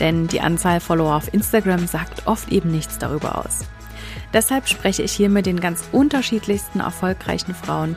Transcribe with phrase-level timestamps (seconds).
[0.00, 3.60] Denn die Anzahl Follower auf Instagram sagt oft eben nichts darüber aus.
[4.32, 7.96] Deshalb spreche ich hier mit den ganz unterschiedlichsten erfolgreichen Frauen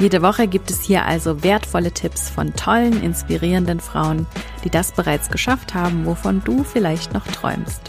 [0.00, 4.26] Jede Woche gibt es hier also wertvolle Tipps von tollen, inspirierenden Frauen,
[4.64, 7.82] die das bereits geschafft haben, wovon du vielleicht noch träumst.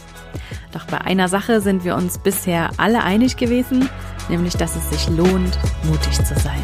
[0.73, 3.89] Doch bei einer Sache sind wir uns bisher alle einig gewesen,
[4.27, 6.61] nämlich dass es sich lohnt, mutig zu sein.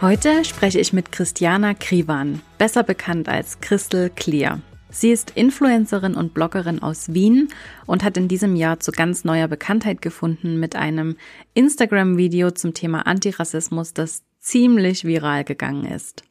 [0.00, 4.58] Heute spreche ich mit Christiana Krivan, besser bekannt als Crystal Clear.
[4.96, 7.48] Sie ist Influencerin und Bloggerin aus Wien
[7.84, 11.18] und hat in diesem Jahr zu ganz neuer Bekanntheit gefunden mit einem
[11.52, 16.24] Instagram-Video zum Thema Antirassismus, das ziemlich viral gegangen ist.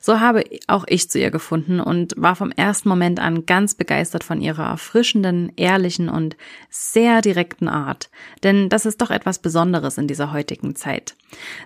[0.00, 4.24] So habe auch ich zu ihr gefunden und war vom ersten Moment an ganz begeistert
[4.24, 6.36] von ihrer erfrischenden, ehrlichen und
[6.68, 8.10] sehr direkten Art.
[8.42, 11.14] Denn das ist doch etwas Besonderes in dieser heutigen Zeit.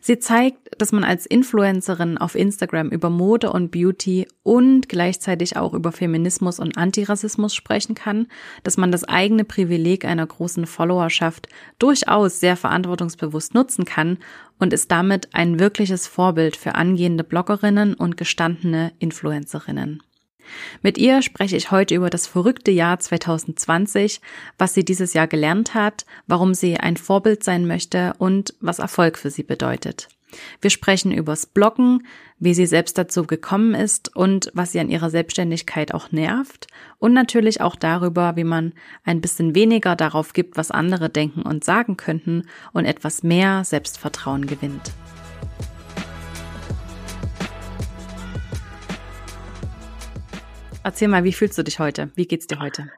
[0.01, 5.73] Sie zeigt, dass man als Influencerin auf Instagram über Mode und Beauty und gleichzeitig auch
[5.73, 8.27] über Feminismus und Antirassismus sprechen kann,
[8.63, 11.49] dass man das eigene Privileg einer großen Followerschaft
[11.79, 14.19] durchaus sehr verantwortungsbewusst nutzen kann
[14.59, 20.03] und ist damit ein wirkliches Vorbild für angehende Bloggerinnen und gestandene Influencerinnen.
[20.83, 24.21] Mit ihr spreche ich heute über das verrückte Jahr 2020,
[24.59, 29.19] was sie dieses Jahr gelernt hat, warum sie ein Vorbild sein möchte und was Erfolg
[29.19, 30.09] für sie bedeutet.
[30.61, 32.07] Wir sprechen übers Bloggen,
[32.39, 36.67] wie sie selbst dazu gekommen ist und was sie an ihrer Selbstständigkeit auch nervt
[36.99, 38.73] und natürlich auch darüber, wie man
[39.05, 44.47] ein bisschen weniger darauf gibt, was andere denken und sagen könnten und etwas mehr Selbstvertrauen
[44.47, 44.93] gewinnt.
[50.83, 52.11] Erzähl mal, wie fühlst du dich heute?
[52.15, 52.91] Wie geht's dir heute?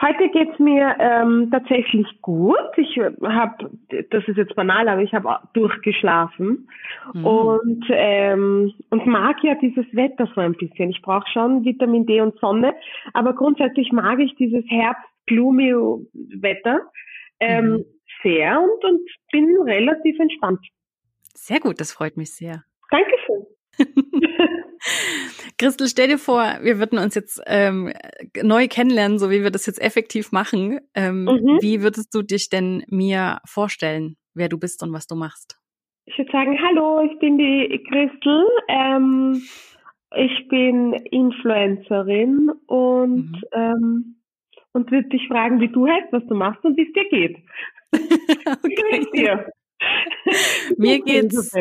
[0.00, 2.56] Heute geht's mir ähm, tatsächlich gut.
[2.76, 3.70] Ich habe,
[4.10, 6.68] das ist jetzt banal, aber ich habe durchgeschlafen
[7.14, 7.26] mhm.
[7.26, 10.90] und ähm, und mag ja dieses Wetter so ein bisschen.
[10.90, 12.74] Ich brauche schon Vitamin D und Sonne,
[13.12, 15.74] aber grundsätzlich mag ich dieses herbst-gloomy
[16.42, 16.80] Wetter
[17.40, 17.84] ähm, mhm.
[18.22, 19.00] sehr und und
[19.32, 20.60] bin relativ entspannt.
[21.34, 22.62] Sehr gut, das freut mich sehr.
[22.90, 23.46] Dankeschön.
[25.58, 27.92] Christel, stell dir vor, wir würden uns jetzt ähm,
[28.42, 30.80] neu kennenlernen, so wie wir das jetzt effektiv machen.
[30.94, 31.58] Ähm, mhm.
[31.60, 35.58] Wie würdest du dich denn mir vorstellen, wer du bist und was du machst?
[36.06, 38.46] Ich würde sagen, hallo, ich bin die Christel.
[38.68, 39.42] Ähm,
[40.16, 43.42] ich bin Influencerin und, mhm.
[43.52, 44.16] ähm,
[44.72, 47.36] und würde dich fragen, wie du heißt, was du machst und wie es dir geht.
[47.92, 48.58] okay.
[48.62, 49.50] Wie geht's dir?
[50.76, 51.52] Mir geht's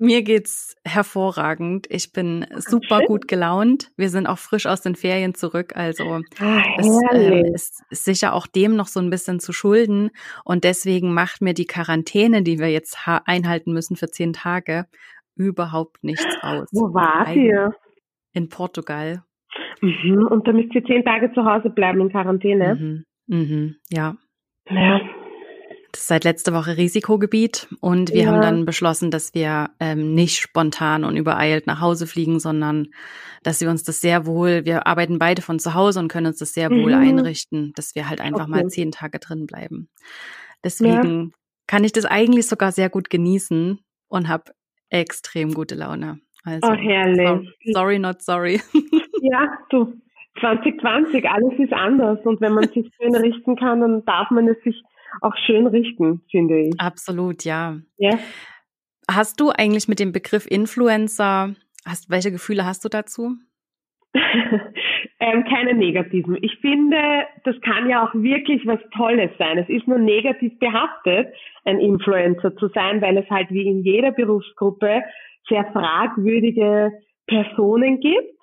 [0.00, 1.86] mir geht's hervorragend.
[1.90, 3.90] Ich bin super gut gelaunt.
[3.96, 5.76] Wir sind auch frisch aus den Ferien zurück.
[5.76, 10.10] Also ah, es äh, ist sicher auch dem noch so ein bisschen zu schulden.
[10.44, 14.86] Und deswegen macht mir die Quarantäne, die wir jetzt einhalten müssen für zehn Tage,
[15.36, 16.68] überhaupt nichts aus.
[16.72, 17.74] Wo wart ihr?
[18.32, 19.22] In Portugal.
[19.80, 20.26] Mhm.
[20.28, 22.74] Und da müsst ihr zehn Tage zu Hause bleiben in Quarantäne.
[22.74, 23.04] Mhm.
[23.26, 23.76] Mhm.
[23.90, 24.16] Ja.
[24.68, 25.00] Ja.
[25.92, 28.28] Das ist seit letzter Woche Risikogebiet und wir ja.
[28.28, 32.88] haben dann beschlossen, dass wir ähm, nicht spontan und übereilt nach Hause fliegen, sondern
[33.42, 36.38] dass wir uns das sehr wohl, wir arbeiten beide von zu Hause und können uns
[36.38, 37.02] das sehr wohl mhm.
[37.02, 38.50] einrichten, dass wir halt einfach okay.
[38.50, 39.88] mal zehn Tage drin bleiben.
[40.62, 41.28] Deswegen ja.
[41.66, 44.52] kann ich das eigentlich sogar sehr gut genießen und habe
[44.90, 46.20] extrem gute Laune.
[46.44, 47.50] Also, oh, herrlich.
[47.64, 48.60] So, sorry, not sorry.
[49.22, 50.00] Ja, du,
[50.40, 54.56] 2020, alles ist anders und wenn man sich schön richten kann, dann darf man es
[54.62, 54.82] sich
[55.20, 56.80] auch schön richten, finde ich.
[56.80, 57.78] Absolut, ja.
[57.98, 58.18] Ja.
[59.10, 61.54] Hast du eigentlich mit dem Begriff Influencer,
[61.84, 63.36] hast, welche Gefühle hast du dazu?
[65.20, 66.38] ähm, keine negativen.
[66.42, 66.98] Ich finde,
[67.44, 69.58] das kann ja auch wirklich was Tolles sein.
[69.58, 71.34] Es ist nur negativ behaftet,
[71.64, 75.02] ein Influencer zu sein, weil es halt wie in jeder Berufsgruppe
[75.48, 76.92] sehr fragwürdige
[77.26, 78.38] Personen gibt.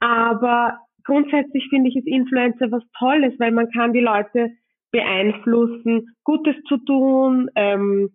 [0.00, 4.50] Aber grundsätzlich finde ich es Influencer was Tolles, weil man kann die Leute
[4.94, 8.10] beeinflussen, Gutes zu tun, ähm,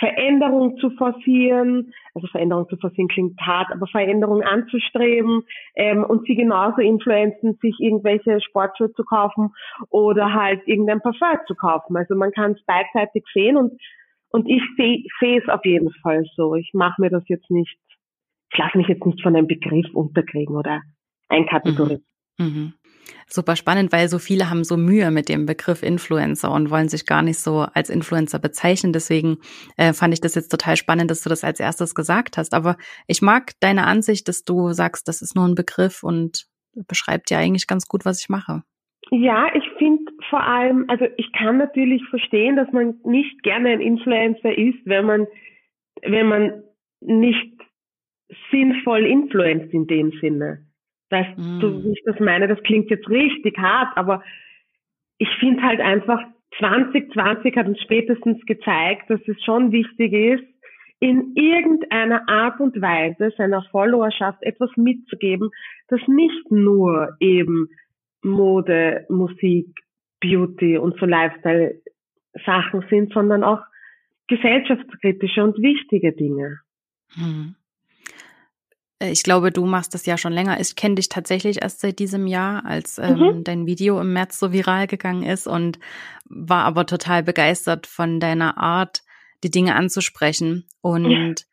[0.00, 5.42] Veränderung zu forcieren, also Veränderung zu forcieren klingt hart, aber Veränderung anzustreben
[5.76, 9.50] ähm, und sie genauso influenzen, sich irgendwelche Sportschuhe zu kaufen
[9.90, 11.96] oder halt irgendein Parfum zu kaufen.
[11.96, 13.80] Also man kann es beidseitig sehen und
[14.30, 16.56] und ich sehe seh es auf jeden Fall so.
[16.56, 17.78] Ich mache mir das jetzt nicht,
[18.50, 20.82] ich lasse mich jetzt nicht von einem Begriff unterkriegen oder
[21.28, 22.04] einkategorisieren.
[22.40, 22.46] Mhm.
[22.46, 22.72] Mhm.
[23.26, 27.06] Super spannend, weil so viele haben so Mühe mit dem Begriff Influencer und wollen sich
[27.06, 28.92] gar nicht so als Influencer bezeichnen.
[28.92, 29.38] Deswegen
[29.76, 32.54] äh, fand ich das jetzt total spannend, dass du das als erstes gesagt hast.
[32.54, 36.46] Aber ich mag deine Ansicht, dass du sagst, das ist nur ein Begriff und
[36.88, 38.62] beschreibt ja eigentlich ganz gut, was ich mache.
[39.10, 43.80] Ja, ich finde vor allem, also ich kann natürlich verstehen, dass man nicht gerne ein
[43.80, 45.26] Influencer ist, wenn man,
[46.02, 46.62] wenn man
[47.00, 47.52] nicht
[48.50, 50.66] sinnvoll influenzt in dem Sinne.
[51.10, 51.60] Weißt mm.
[51.60, 52.48] du, wie ich das meine?
[52.48, 54.22] Das klingt jetzt richtig hart, aber
[55.18, 56.20] ich finde halt einfach,
[56.58, 60.44] 2020 hat uns spätestens gezeigt, dass es schon wichtig ist,
[61.00, 65.50] in irgendeiner Art und Weise seiner Followerschaft etwas mitzugeben,
[65.88, 67.68] das nicht nur eben
[68.22, 69.66] Mode, Musik,
[70.20, 73.60] Beauty und so Lifestyle-Sachen sind, sondern auch
[74.28, 76.60] gesellschaftskritische und wichtige Dinge.
[77.14, 77.56] Hm.
[79.04, 80.60] Äh, ich glaube, du machst das ja schon länger.
[80.60, 83.44] Ich kenne dich tatsächlich erst seit diesem Jahr, als ähm, mhm.
[83.44, 85.78] dein Video im März so viral gegangen ist und
[86.24, 89.02] war aber total begeistert von deiner Art,
[89.42, 90.66] die Dinge anzusprechen.
[90.80, 91.46] Und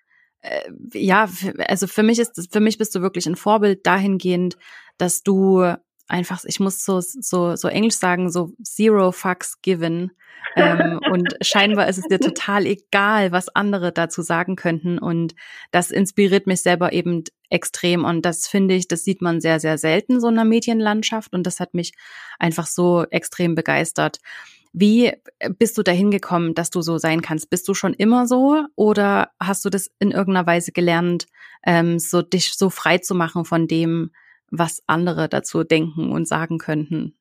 [0.43, 1.29] ja, äh, ja
[1.67, 4.57] also für mich ist, für mich bist du wirklich ein Vorbild dahingehend,
[4.97, 5.75] dass du
[6.07, 10.11] einfach, ich muss so, so, so Englisch sagen, so zero fucks given.
[10.55, 14.99] ähm, und scheinbar ist es dir total egal, was andere dazu sagen könnten.
[14.99, 15.35] Und
[15.71, 18.03] das inspiriert mich selber eben extrem.
[18.03, 21.33] Und das finde ich, das sieht man sehr, sehr selten so in der Medienlandschaft.
[21.33, 21.93] Und das hat mich
[22.39, 24.19] einfach so extrem begeistert.
[24.73, 25.11] Wie
[25.57, 27.49] bist du dahin gekommen, dass du so sein kannst?
[27.49, 31.25] Bist du schon immer so oder hast du das in irgendeiner Weise gelernt,
[31.65, 34.11] ähm, so dich so frei zu machen von dem,
[34.51, 37.15] was andere dazu denken und sagen könnten.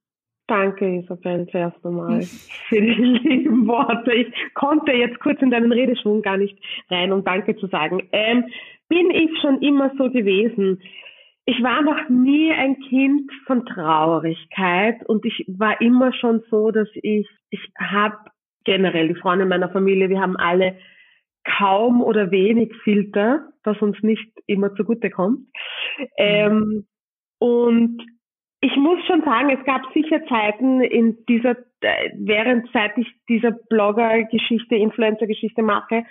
[0.46, 2.22] Danke, Isabel, zuerst einmal
[2.68, 4.12] für die lieben Worte.
[4.12, 6.58] Ich konnte jetzt kurz in deinen Redeschwung gar nicht
[6.90, 8.08] rein, um Danke zu sagen.
[8.10, 8.44] Ähm,
[8.88, 10.82] bin ich schon immer so gewesen?
[11.44, 16.88] Ich war noch nie ein Kind von Traurigkeit und ich war immer schon so, dass
[16.94, 18.16] ich, ich habe
[18.64, 20.76] generell die Freunde meiner Familie, wir haben alle
[21.44, 25.40] kaum oder wenig Filter, was uns nicht immer zugute kommt.
[25.98, 26.06] Mhm.
[26.18, 26.86] Ähm,
[27.40, 28.02] und
[28.60, 33.52] ich muss schon sagen, es gab sicher Zeiten in dieser, äh, während seit ich dieser
[33.52, 36.04] Blogger-Geschichte, Influencer-Geschichte mache,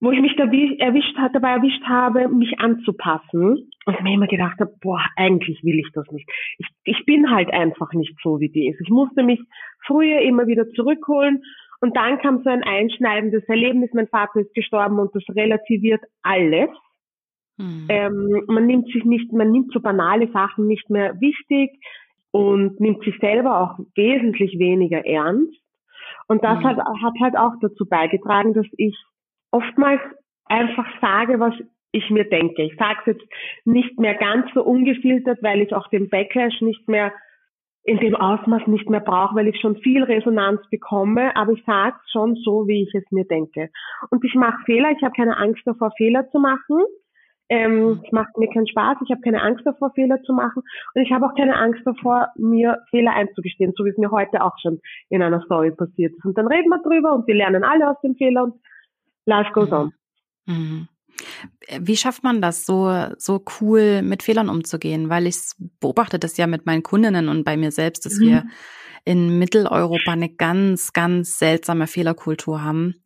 [0.00, 5.02] wo ich mich erwischt, dabei erwischt habe, mich anzupassen und mir immer gedacht habe, boah,
[5.16, 6.28] eigentlich will ich das nicht.
[6.58, 8.80] Ich, ich bin halt einfach nicht so, wie die ist.
[8.80, 9.40] Ich musste mich
[9.86, 11.42] früher immer wieder zurückholen
[11.80, 13.90] und dann kam so ein einschneidendes Erlebnis.
[13.92, 16.70] Mein Vater ist gestorben und das relativiert alles.
[17.58, 17.86] Mhm.
[17.88, 21.70] Ähm, man nimmt sich nicht, man nimmt so banale Sachen nicht mehr wichtig
[22.30, 25.56] und nimmt sich selber auch wesentlich weniger ernst.
[26.28, 26.64] Und das mhm.
[26.64, 28.96] hat, hat halt auch dazu beigetragen, dass ich
[29.50, 30.00] oftmals
[30.44, 31.54] einfach sage, was
[31.92, 32.62] ich mir denke.
[32.62, 33.26] Ich sage es jetzt
[33.64, 37.12] nicht mehr ganz so ungefiltert, weil ich auch den Backlash nicht mehr
[37.84, 41.96] in dem Ausmaß nicht mehr brauche, weil ich schon viel Resonanz bekomme, aber ich sage
[42.04, 43.70] es schon so, wie ich es mir denke.
[44.10, 46.82] Und ich mache Fehler, ich habe keine Angst davor, Fehler zu machen.
[47.48, 50.62] Ähm, es macht mir keinen Spaß, ich habe keine Angst davor, Fehler zu machen
[50.94, 54.42] und ich habe auch keine Angst davor, mir Fehler einzugestehen, so wie es mir heute
[54.42, 56.24] auch schon in einer Story passiert ist.
[56.24, 58.54] Und dann reden wir drüber und wir lernen alle aus dem Fehler und
[59.26, 59.92] life goes on.
[60.46, 60.88] Mhm.
[61.80, 65.08] Wie schafft man das, so, so cool mit Fehlern umzugehen?
[65.08, 65.36] Weil ich
[65.80, 68.26] beobachte das ja mit meinen Kundinnen und bei mir selbst, dass mhm.
[68.26, 68.44] wir
[69.04, 72.96] in Mitteleuropa eine ganz, ganz seltsame Fehlerkultur haben.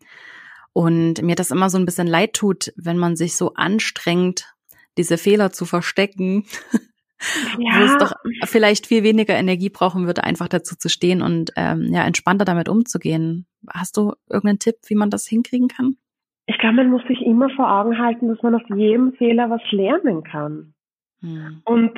[0.73, 4.55] Und mir das immer so ein bisschen leid tut, wenn man sich so anstrengt,
[4.97, 6.45] diese Fehler zu verstecken,
[7.59, 7.73] ja.
[7.81, 8.13] wo es doch
[8.45, 12.69] vielleicht viel weniger Energie brauchen würde, einfach dazu zu stehen und ähm, ja entspannter damit
[12.69, 13.47] umzugehen.
[13.69, 15.97] Hast du irgendeinen Tipp, wie man das hinkriegen kann?
[16.47, 19.63] Ich glaube, man muss sich immer vor Augen halten, dass man aus jedem Fehler was
[19.71, 20.75] lernen kann.
[21.21, 21.63] Hm.
[21.65, 21.93] Und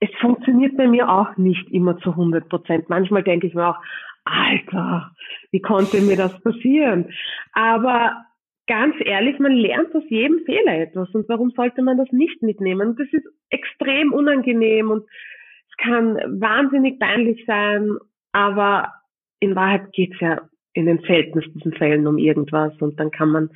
[0.00, 2.88] es funktioniert bei mir auch nicht immer zu 100 Prozent.
[2.88, 3.76] Manchmal denke ich mir auch,
[4.24, 5.10] Alter,
[5.50, 7.12] wie konnte mir das passieren?
[7.52, 8.24] Aber
[8.66, 11.10] ganz ehrlich, man lernt aus jedem Fehler etwas.
[11.14, 12.90] Und warum sollte man das nicht mitnehmen?
[12.90, 17.96] Und das ist extrem unangenehm und es kann wahnsinnig peinlich sein,
[18.32, 18.92] aber
[19.40, 20.42] in Wahrheit geht's ja
[20.74, 23.50] in den seltensten Fällen um irgendwas und dann kann man,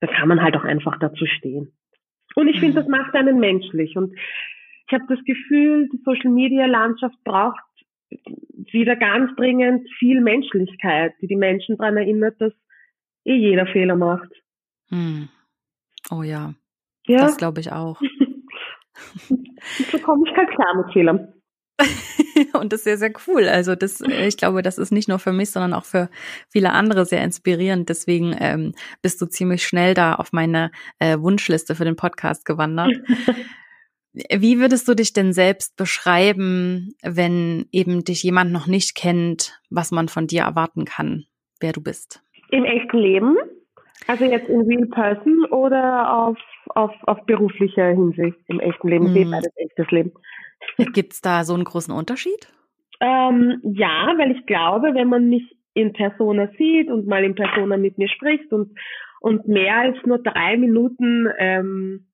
[0.00, 1.72] da kann man halt auch einfach dazu stehen.
[2.34, 2.84] Und ich finde, mhm.
[2.84, 3.96] das macht einen menschlich.
[3.96, 7.60] Und ich habe das Gefühl, die Social Media Landschaft braucht
[8.72, 12.52] wieder ganz dringend viel Menschlichkeit, die die Menschen daran erinnert, dass
[13.24, 14.30] eh jeder Fehler macht.
[14.88, 15.28] Hm.
[16.10, 16.54] Oh ja.
[17.06, 17.18] ja.
[17.18, 18.00] Das glaube ich auch.
[19.90, 21.32] so komme ich halt klar mit Fehlern.
[22.54, 23.48] und das ist sehr, sehr cool.
[23.48, 26.10] Also das, äh, ich glaube, das ist nicht nur für mich, sondern auch für
[26.48, 27.88] viele andere sehr inspirierend.
[27.88, 32.92] Deswegen ähm, bist du ziemlich schnell da auf meine äh, Wunschliste für den Podcast gewandert.
[34.12, 39.90] Wie würdest du dich denn selbst beschreiben, wenn eben dich jemand noch nicht kennt, was
[39.90, 41.26] man von dir erwarten kann,
[41.60, 42.22] wer du bist?
[42.50, 43.36] Im echten Leben?
[44.06, 46.38] Also jetzt in real person oder auf,
[46.74, 49.14] auf, auf beruflicher Hinsicht im echten Leben?
[49.14, 49.30] Hm.
[49.30, 50.12] beides echtes Leben.
[50.92, 52.48] Gibt es da so einen großen Unterschied?
[53.00, 57.76] Ähm, ja, weil ich glaube, wenn man mich in Persona sieht und mal in Persona
[57.76, 58.76] mit mir spricht und,
[59.20, 62.06] und mehr als nur drei Minuten ähm,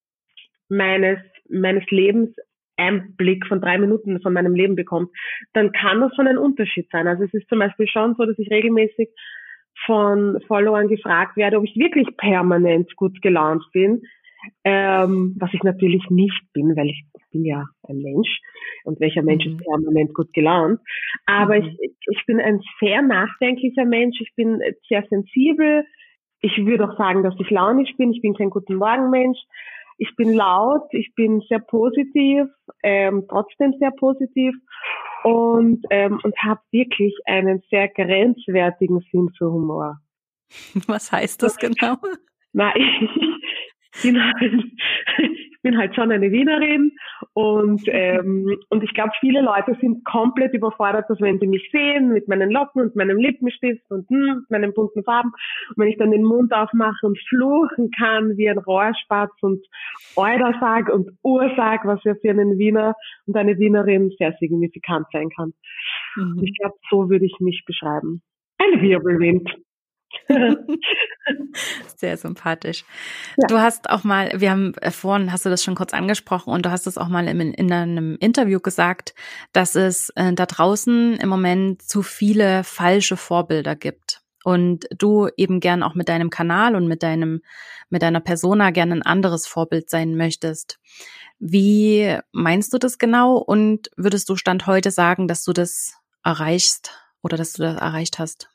[0.68, 2.34] meines, meines Lebens
[2.76, 5.10] Einblick von drei Minuten von meinem Leben bekommt,
[5.52, 7.06] dann kann das schon ein Unterschied sein.
[7.06, 9.10] Also es ist zum Beispiel schon so, dass ich regelmäßig
[9.86, 14.02] von Followern gefragt werde, ob ich wirklich permanent gut gelaunt bin,
[14.64, 18.40] ähm, was ich natürlich nicht bin, weil ich bin ja ein Mensch
[18.84, 19.52] und welcher Mensch mhm.
[19.52, 20.80] ist permanent gut gelaunt.
[21.26, 21.76] Aber mhm.
[21.80, 25.84] ich, ich bin ein sehr nachdenklicher Mensch, ich bin sehr sensibel.
[26.40, 28.12] Ich würde auch sagen, dass ich launisch bin.
[28.12, 29.38] Ich bin kein guten Morgenmensch.
[29.96, 32.46] Ich bin laut, ich bin sehr positiv,
[32.82, 34.54] ähm, trotzdem sehr positiv
[35.24, 39.98] und, ähm, und habe wirklich einen sehr grenzwertigen Sinn für Humor.
[40.86, 41.96] Was heißt das genau?
[42.52, 44.64] Na, ich, bin halt,
[45.18, 46.92] ich bin halt schon eine Wienerin
[47.32, 52.12] und, ähm, und ich glaube, viele Leute sind komplett überfordert, dass wenn sie mich sehen
[52.12, 55.32] mit meinen Locken und meinem Lippenstift und hm, meinen bunten Farben
[55.70, 59.66] und wenn ich dann den Mund aufmache und fluchen kann wie ein Rohrspatz und
[60.14, 62.94] Euder sag und Ur sag, was ja für einen Wiener
[63.26, 65.54] und eine Wienerin sehr signifikant sein kann.
[66.16, 66.42] Mhm.
[66.44, 68.22] Ich glaube, so würde ich mich beschreiben.
[68.58, 69.50] Ein Wirbelwind.
[71.96, 72.84] Sehr sympathisch.
[73.36, 73.46] Ja.
[73.48, 76.66] Du hast auch mal, wir haben äh, vorhin, hast du das schon kurz angesprochen und
[76.66, 79.14] du hast es auch mal in, in einem Interview gesagt,
[79.52, 85.58] dass es äh, da draußen im Moment zu viele falsche Vorbilder gibt und du eben
[85.58, 87.40] gern auch mit deinem Kanal und mit deinem,
[87.88, 90.78] mit deiner Persona gern ein anderes Vorbild sein möchtest.
[91.38, 96.92] Wie meinst du das genau und würdest du Stand heute sagen, dass du das erreichst
[97.22, 98.53] oder dass du das erreicht hast?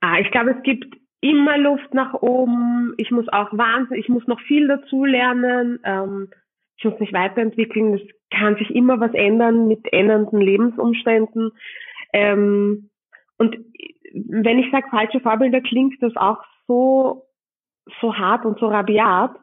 [0.00, 2.94] Ah, ich glaube, es gibt immer Luft nach oben.
[2.96, 5.80] Ich muss auch wahnsinnig, ich muss noch viel dazu lernen.
[5.84, 6.28] Ähm,
[6.76, 7.94] ich muss mich weiterentwickeln.
[7.94, 11.50] Es kann sich immer was ändern mit ändernden Lebensumständen.
[12.12, 12.90] Ähm,
[13.36, 13.56] und
[14.14, 17.26] wenn ich sage falsche Vorbilder, klingt das auch so,
[18.00, 19.34] so hart und so rabiat.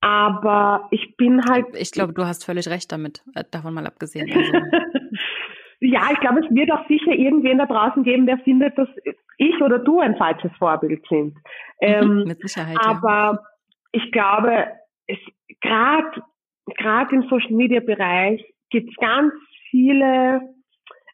[0.00, 1.66] Aber ich bin halt.
[1.74, 4.30] Ich glaube, du hast völlig recht damit, äh, davon mal abgesehen.
[4.30, 4.52] Also.
[5.90, 8.88] Ja, ich glaube, es wird auch sicher irgendwen da draußen geben, der findet, dass
[9.38, 11.34] ich oder du ein falsches Vorbild sind.
[11.34, 11.40] Mhm,
[11.80, 12.76] ähm, Mit Sicherheit.
[12.78, 13.38] Aber ja.
[13.92, 14.66] ich glaube,
[15.06, 15.16] es
[15.62, 16.22] gerade
[16.76, 19.32] gerade im Social Media Bereich gibt es ganz
[19.70, 20.42] viele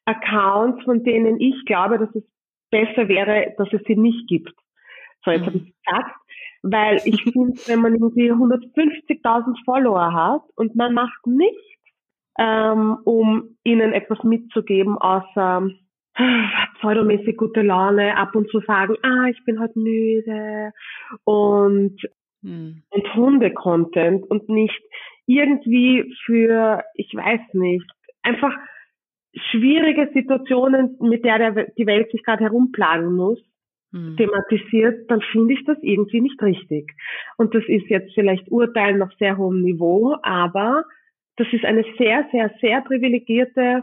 [0.06, 2.24] Accounts, von denen ich glaube, dass es
[2.72, 4.52] besser wäre, dass es sie nicht gibt.
[5.24, 5.46] So, jetzt mhm.
[5.46, 6.16] habe ich gesagt,
[6.62, 11.62] weil ich finde, wenn man irgendwie 150.000 Follower hat und man macht nichts
[12.38, 15.68] ähm, um ihnen etwas mitzugeben, außer
[16.78, 20.72] pseudomäßig gute Laune, ab und zu sagen, ah, ich bin halt müde
[21.24, 21.96] und,
[22.42, 22.82] hm.
[22.90, 24.80] und Hunde-Content und nicht
[25.26, 27.90] irgendwie für, ich weiß nicht,
[28.22, 28.54] einfach
[29.50, 33.40] schwierige Situationen, mit der, der die Welt sich gerade herumplagen muss,
[33.92, 34.16] hm.
[34.16, 36.92] thematisiert, dann finde ich das irgendwie nicht richtig.
[37.36, 40.84] Und das ist jetzt vielleicht Urteilen auf sehr hohem Niveau, aber
[41.36, 43.82] das ist eine sehr, sehr, sehr privilegierte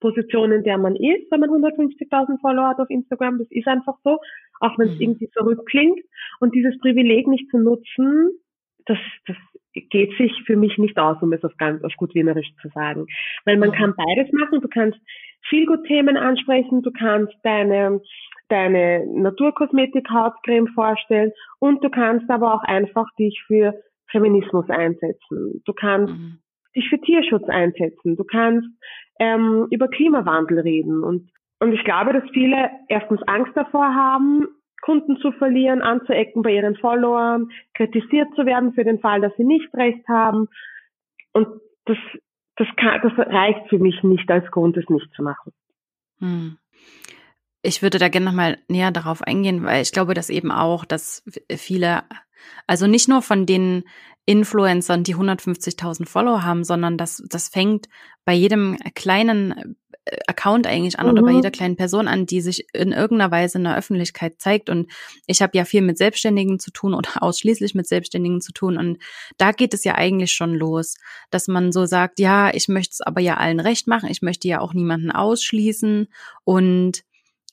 [0.00, 3.38] Position, in der man ist, wenn man 150.000 Follower hat auf Instagram.
[3.38, 4.18] Das ist einfach so,
[4.60, 5.00] auch wenn es mhm.
[5.00, 6.00] irgendwie verrückt klingt.
[6.40, 8.30] Und dieses Privileg nicht zu nutzen,
[8.86, 9.36] das, das
[9.72, 13.06] geht sich für mich nicht aus, um es auf ganz, auf gut Wienerisch zu sagen.
[13.44, 14.60] Weil man kann beides machen.
[14.60, 14.98] Du kannst
[15.48, 16.82] viel gut Themen ansprechen.
[16.82, 18.00] Du kannst deine,
[18.48, 23.74] deine Naturkosmetik Hautcreme vorstellen und du kannst aber auch einfach dich für
[24.10, 25.62] Feminismus einsetzen.
[25.64, 26.38] Du kannst mhm
[26.76, 28.16] dich für Tierschutz einsetzen.
[28.16, 28.68] Du kannst
[29.18, 31.02] ähm, über Klimawandel reden.
[31.02, 34.48] Und, und ich glaube, dass viele erstens Angst davor haben,
[34.82, 39.44] Kunden zu verlieren, anzuecken bei ihren Followern, kritisiert zu werden für den Fall, dass sie
[39.44, 40.48] nicht recht haben.
[41.32, 41.48] Und
[41.86, 41.96] das,
[42.56, 45.52] das, kann, das reicht für mich nicht als Grund, es nicht zu machen.
[46.18, 46.58] Hm.
[47.62, 51.24] Ich würde da gerne nochmal näher darauf eingehen, weil ich glaube, dass eben auch, dass
[51.50, 52.02] viele,
[52.66, 53.84] also nicht nur von den
[54.26, 57.88] Influencern, die 150.000 Follower haben, sondern das, das fängt
[58.24, 61.12] bei jedem kleinen äh, Account eigentlich an mhm.
[61.12, 61.36] oder bei mhm.
[61.36, 64.70] jeder kleinen Person an, die sich in irgendeiner Weise in der Öffentlichkeit zeigt.
[64.70, 64.90] Und
[65.26, 68.78] ich habe ja viel mit Selbstständigen zu tun oder ausschließlich mit Selbstständigen zu tun.
[68.78, 68.98] Und
[69.36, 70.96] da geht es ja eigentlich schon los,
[71.30, 74.48] dass man so sagt, ja, ich möchte es aber ja allen recht machen, ich möchte
[74.48, 76.08] ja auch niemanden ausschließen
[76.44, 77.04] und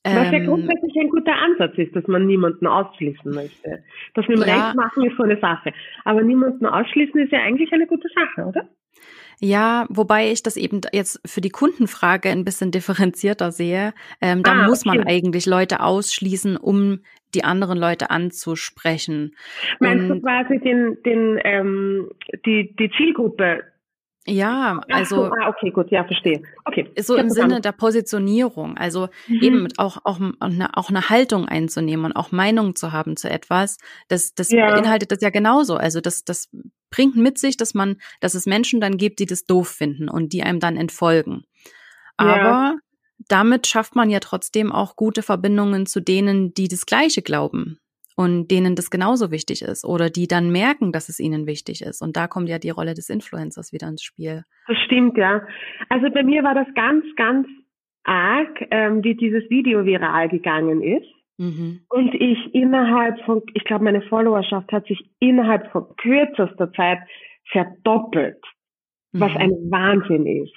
[0.03, 3.83] was ja ähm, grundsätzlich ein guter Ansatz ist, dass man niemanden ausschließen möchte.
[4.15, 5.73] Das mit dem ja, Recht machen ist so eine Sache.
[6.05, 8.67] Aber niemanden ausschließen ist ja eigentlich eine gute Sache, oder?
[9.39, 13.93] Ja, wobei ich das eben jetzt für die Kundenfrage ein bisschen differenzierter sehe.
[14.21, 16.99] Ähm, da ah, muss man eigentlich Leute ausschließen, um
[17.33, 19.35] die anderen Leute anzusprechen.
[19.79, 22.11] Meinst Und, du quasi den, den, ähm,
[22.45, 23.63] die, die Zielgruppe
[24.27, 25.15] ja, also.
[25.15, 26.43] So, ah, okay, gut, ja, verstehe.
[26.65, 26.91] Okay.
[26.99, 29.41] So im Sinne der Positionierung, also mhm.
[29.41, 33.77] eben auch, auch, eine, auch eine Haltung einzunehmen und auch Meinung zu haben zu etwas,
[34.09, 34.69] das, das ja.
[34.69, 35.75] beinhaltet das ja genauso.
[35.75, 36.49] Also das, das
[36.91, 40.33] bringt mit sich, dass man, dass es Menschen dann gibt, die das doof finden und
[40.33, 41.43] die einem dann entfolgen.
[42.15, 42.75] Aber ja.
[43.27, 47.79] damit schafft man ja trotzdem auch gute Verbindungen zu denen, die das Gleiche glauben
[48.15, 52.01] und denen das genauso wichtig ist oder die dann merken, dass es ihnen wichtig ist.
[52.01, 54.43] Und da kommt ja die Rolle des Influencers wieder ins Spiel.
[54.67, 55.41] Das stimmt, ja.
[55.89, 57.47] Also bei mir war das ganz, ganz
[58.03, 61.07] arg, ähm, wie dieses Video viral gegangen ist.
[61.37, 61.81] Mhm.
[61.89, 66.99] Und ich innerhalb von, ich glaube, meine Followerschaft hat sich innerhalb von kürzester Zeit
[67.51, 68.41] verdoppelt,
[69.11, 69.19] mhm.
[69.19, 70.53] was ein Wahnsinn ist.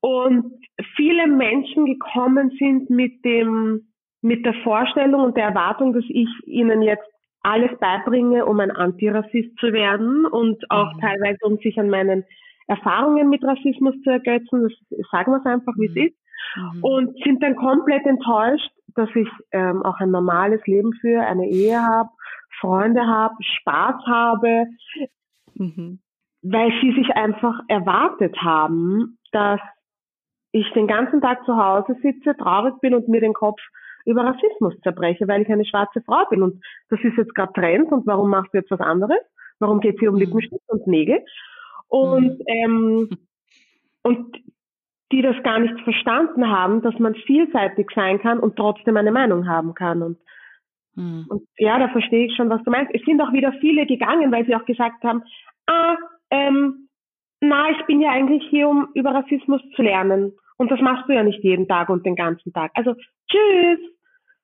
[0.00, 0.52] Und
[0.96, 3.88] viele Menschen gekommen sind mit dem
[4.22, 7.06] mit der Vorstellung und der Erwartung, dass ich ihnen jetzt
[7.42, 11.00] alles beibringe, um ein Antirassist zu werden und auch mhm.
[11.00, 12.24] teilweise, um sich an meinen
[12.66, 14.62] Erfahrungen mit Rassismus zu ergötzen.
[14.62, 15.94] Das sagen wir es einfach, wie mhm.
[15.96, 16.16] es ist.
[16.56, 16.84] Mhm.
[16.84, 21.80] Und sind dann komplett enttäuscht, dass ich ähm, auch ein normales Leben führe, eine Ehe
[21.80, 22.08] habe,
[22.60, 24.66] Freunde habe, Spaß habe,
[25.54, 26.00] mhm.
[26.42, 29.60] weil sie sich einfach erwartet haben, dass
[30.52, 33.60] ich den ganzen Tag zu Hause sitze, traurig bin und mir den Kopf
[34.06, 36.42] über Rassismus zerbreche, weil ich eine schwarze Frau bin.
[36.42, 39.18] Und das ist jetzt gerade Trend und warum machst du jetzt was anderes?
[39.58, 40.18] Warum geht es hier um.
[40.18, 41.24] Lippenstift und Nägel?
[41.88, 42.44] Und, mhm.
[42.46, 43.08] ähm,
[44.02, 44.36] und
[45.12, 49.48] die das gar nicht verstanden haben, dass man vielseitig sein kann und trotzdem eine Meinung
[49.48, 50.02] haben kann.
[50.02, 50.18] Und,
[50.94, 51.26] mhm.
[51.28, 52.92] und ja, da verstehe ich schon, was du meinst.
[52.94, 55.22] Es sind auch wieder viele gegangen, weil sie auch gesagt haben,
[55.66, 55.96] ah,
[56.30, 56.88] ähm,
[57.40, 60.32] na, ich bin ja eigentlich hier, um über Rassismus zu lernen.
[60.56, 62.72] Und das machst du ja nicht jeden Tag und den ganzen Tag.
[62.74, 62.94] Also,
[63.30, 63.95] tschüss.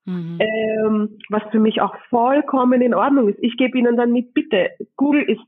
[0.05, 0.39] Mhm.
[0.41, 3.39] Ähm, was für mich auch vollkommen in Ordnung ist.
[3.41, 5.43] Ich gebe Ihnen dann mit, bitte, Google ist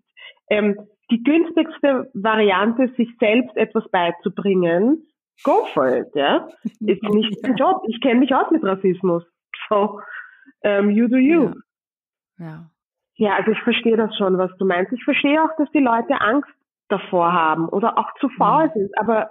[0.49, 0.79] ähm,
[1.11, 5.07] die günstigste Variante, sich selbst etwas beizubringen.
[5.43, 6.49] Go for it, ja.
[6.64, 7.83] Ist nicht mein Job.
[7.88, 9.25] Ich kenne mich aus mit Rassismus.
[9.69, 10.01] So,
[10.62, 11.51] ähm, you do you.
[12.38, 12.47] Ja.
[12.47, 12.71] ja.
[13.17, 14.93] Ja, also ich verstehe das schon, was du meinst.
[14.93, 16.51] Ich verstehe auch, dass die Leute Angst
[16.88, 18.71] davor haben oder auch zu faul mhm.
[18.75, 18.99] sind.
[18.99, 19.31] Aber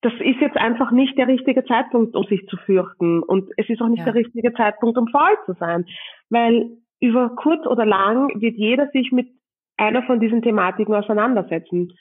[0.00, 3.22] das ist jetzt einfach nicht der richtige Zeitpunkt, um sich zu fürchten.
[3.22, 4.04] Und es ist auch nicht ja.
[4.04, 5.86] der richtige Zeitpunkt, um faul zu sein.
[6.30, 9.28] Weil über kurz oder lang wird jeder sich mit
[9.76, 11.92] einer von diesen Thematiken auseinandersetzen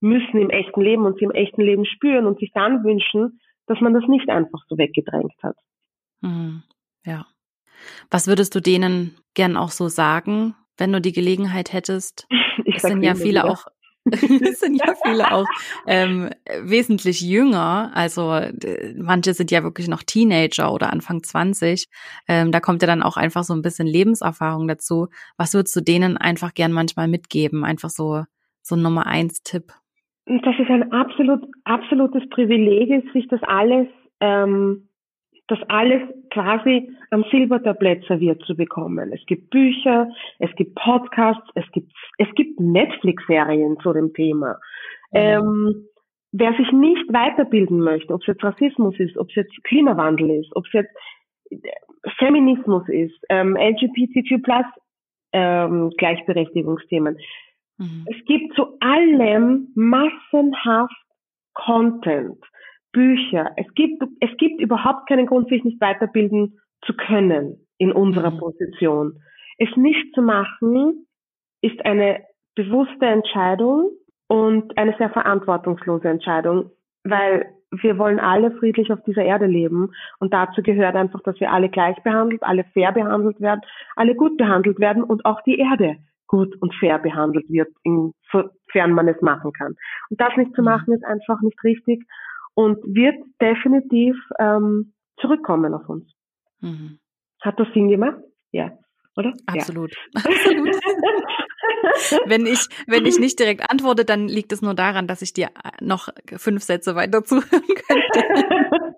[0.00, 3.80] müssen im echten Leben und sie im echten Leben spüren und sich dann wünschen, dass
[3.80, 5.56] man das nicht einfach so weggedrängt hat.
[6.20, 6.62] Mhm.
[7.04, 7.26] Ja.
[8.10, 12.26] Was würdest du denen gern auch so sagen, wenn du die Gelegenheit hättest?
[12.66, 13.46] Ich es sind ja viele wieder.
[13.46, 13.66] auch
[14.10, 15.46] es sind ja viele auch
[15.86, 16.30] ähm,
[16.62, 17.90] wesentlich jünger.
[17.94, 18.40] Also
[18.96, 21.86] manche sind ja wirklich noch Teenager oder Anfang 20.
[22.28, 25.08] Ähm, da kommt ja dann auch einfach so ein bisschen Lebenserfahrung dazu.
[25.36, 27.64] Was würdest du denen einfach gern manchmal mitgeben?
[27.64, 28.24] Einfach so,
[28.62, 29.72] so ein Nummer eins Tipp.
[30.26, 33.88] Das ist ein absolut, absolutes Privileg, sich das alles
[34.20, 34.89] ähm,
[35.50, 39.12] das alles quasi am Silbertablett serviert zu bekommen.
[39.12, 40.08] Es gibt Bücher,
[40.38, 44.58] es gibt Podcasts, es gibt, es gibt Netflix-Serien zu dem Thema.
[45.12, 45.18] Mhm.
[45.18, 45.86] Ähm,
[46.32, 50.54] wer sich nicht weiterbilden möchte, ob es jetzt Rassismus ist, ob es jetzt Klimawandel ist,
[50.54, 50.94] ob es jetzt
[51.50, 51.56] äh,
[52.18, 54.42] Feminismus ist, ähm, LGBTQ
[55.32, 57.18] ähm, Gleichberechtigungsthemen.
[57.78, 58.06] Mhm.
[58.06, 60.94] Es gibt zu allem massenhaft
[61.54, 62.38] Content.
[62.92, 63.52] Bücher.
[63.56, 68.38] Es gibt, es gibt überhaupt keinen Grund, sich nicht weiterbilden zu können in unserer mhm.
[68.38, 69.20] Position.
[69.58, 71.06] Es nicht zu machen,
[71.60, 72.24] ist eine
[72.54, 73.90] bewusste Entscheidung
[74.28, 76.70] und eine sehr verantwortungslose Entscheidung,
[77.04, 81.52] weil wir wollen alle friedlich auf dieser Erde leben und dazu gehört einfach, dass wir
[81.52, 83.60] alle gleich behandelt, alle fair behandelt werden,
[83.94, 89.08] alle gut behandelt werden und auch die Erde gut und fair behandelt wird, insofern man
[89.08, 89.74] es machen kann.
[90.10, 90.66] Und das nicht zu mhm.
[90.66, 92.04] machen ist einfach nicht richtig
[92.54, 96.10] und wird definitiv ähm, zurückkommen auf uns.
[96.60, 96.98] Mhm.
[97.40, 98.18] Hat das Sinn gemacht?
[98.52, 98.72] Ja.
[99.16, 99.32] Oder?
[99.46, 99.94] Absolut.
[100.14, 100.22] Ja.
[100.24, 100.76] Absolut.
[102.26, 105.50] wenn ich, wenn ich nicht direkt antworte, dann liegt es nur daran, dass ich dir
[105.80, 108.94] noch fünf Sätze weiter zuhören könnte.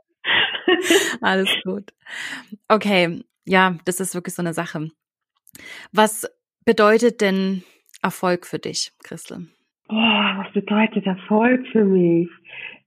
[1.20, 1.92] Alles gut.
[2.68, 4.88] Okay, ja, das ist wirklich so eine Sache.
[5.92, 6.28] Was
[6.64, 7.62] bedeutet denn
[8.02, 9.48] Erfolg für dich, Christel?
[9.88, 12.28] Oh, was bedeutet Erfolg für mich?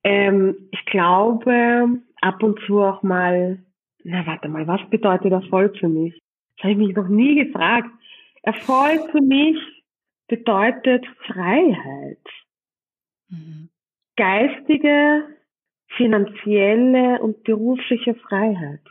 [0.05, 3.57] Ähm, ich glaube, ab und zu auch mal,
[4.03, 6.13] na warte mal, was bedeutet Erfolg für mich?
[6.57, 7.89] Das habe ich mich noch nie gefragt.
[8.43, 9.57] Erfolg für mich
[10.27, 12.21] bedeutet Freiheit.
[13.29, 13.69] Mhm.
[14.15, 15.23] Geistige,
[15.97, 18.81] finanzielle und berufliche Freiheit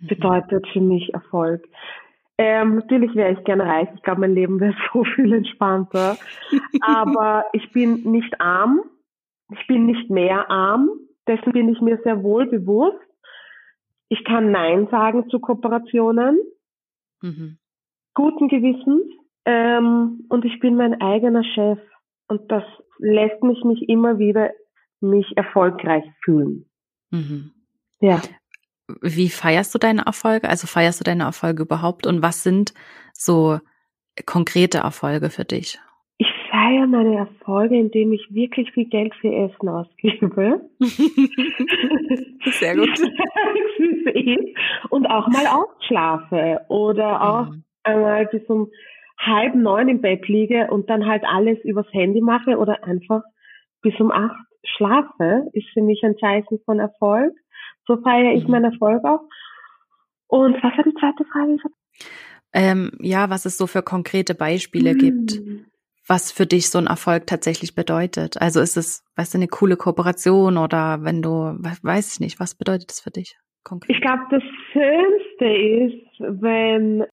[0.00, 0.06] mhm.
[0.06, 1.66] bedeutet für mich Erfolg.
[2.36, 3.88] Ähm, natürlich wäre ich gerne reich.
[3.94, 6.18] Ich glaube, mein Leben wäre so viel entspannter.
[6.82, 8.82] Aber ich bin nicht arm.
[9.52, 10.90] Ich bin nicht mehr arm.
[11.26, 12.98] Dessen bin ich mir sehr wohl bewusst.
[14.08, 16.38] Ich kann Nein sagen zu Kooperationen.
[17.22, 17.58] Mhm.
[18.14, 19.04] Guten Gewissens.
[19.44, 21.78] Ähm, und ich bin mein eigener Chef.
[22.28, 22.64] Und das
[22.98, 24.50] lässt mich mich immer wieder
[25.00, 26.66] mich erfolgreich fühlen.
[27.10, 27.52] Mhm.
[28.00, 28.20] Ja.
[29.00, 30.48] Wie feierst du deine Erfolge?
[30.48, 32.06] Also feierst du deine Erfolge überhaupt?
[32.06, 32.74] Und was sind
[33.12, 33.58] so
[34.26, 35.78] konkrete Erfolge für dich?
[36.62, 40.60] Ich feiere meine Erfolge, indem ich wirklich viel Geld für Essen ausgebe.
[42.52, 43.00] Sehr gut.
[44.90, 47.64] Und auch mal ausschlafe oder auch mhm.
[47.82, 48.68] einmal bis um
[49.18, 53.22] halb neun im Bett liege und dann halt alles übers Handy mache oder einfach
[53.82, 57.32] bis um acht schlafe, ist für mich ein Zeichen von Erfolg.
[57.86, 58.50] So feiere ich mhm.
[58.52, 59.22] meinen Erfolg auch.
[60.28, 61.56] Und was war die zweite Frage?
[62.52, 64.98] Ähm, ja, was es so für konkrete Beispiele mhm.
[64.98, 65.40] gibt,
[66.06, 68.40] was für dich so ein Erfolg tatsächlich bedeutet.
[68.40, 72.54] Also ist es, weißt du, eine coole Kooperation oder wenn du, weiß ich nicht, was
[72.54, 73.36] bedeutet das für dich?
[73.64, 73.94] Konkret?
[73.94, 77.04] Ich glaube, das Schönste ist, wenn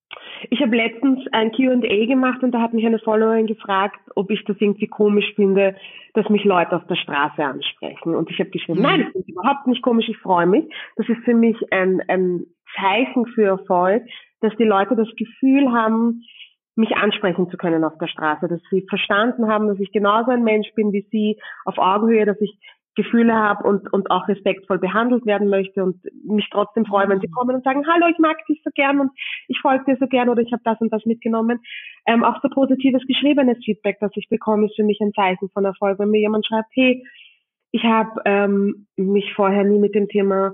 [0.49, 4.43] ich habe letztens ein Q&A gemacht und da hat mich eine Followerin gefragt, ob ich
[4.45, 5.75] das irgendwie komisch finde,
[6.13, 8.15] dass mich Leute auf der Straße ansprechen.
[8.15, 8.84] Und ich habe geschrieben, mhm.
[8.84, 10.65] nein, das ist überhaupt nicht komisch, ich freue mich.
[10.95, 12.45] Das ist für mich ein, ein
[12.80, 14.04] Zeichen für Erfolg,
[14.41, 16.23] dass die Leute das Gefühl haben,
[16.79, 20.43] mich ansprechen zu können auf der Straße, dass sie verstanden haben, dass ich genauso ein
[20.43, 22.57] Mensch bin wie sie, auf Augenhöhe, dass ich
[22.95, 27.27] Gefühle habe und, und auch respektvoll behandelt werden möchte und mich trotzdem freue, wenn sie
[27.27, 27.33] mhm.
[27.33, 29.11] kommen und sagen, hallo, ich mag dich so gern und
[29.47, 31.59] ich folge dir so gern oder ich habe das und das mitgenommen.
[32.07, 35.65] Ähm, auch so positives geschriebenes Feedback, das ich bekomme, ist für mich ein Zeichen von
[35.65, 35.99] Erfolg.
[35.99, 37.05] Wenn mir jemand schreibt, hey,
[37.71, 40.53] ich habe ähm, mich vorher nie mit dem Thema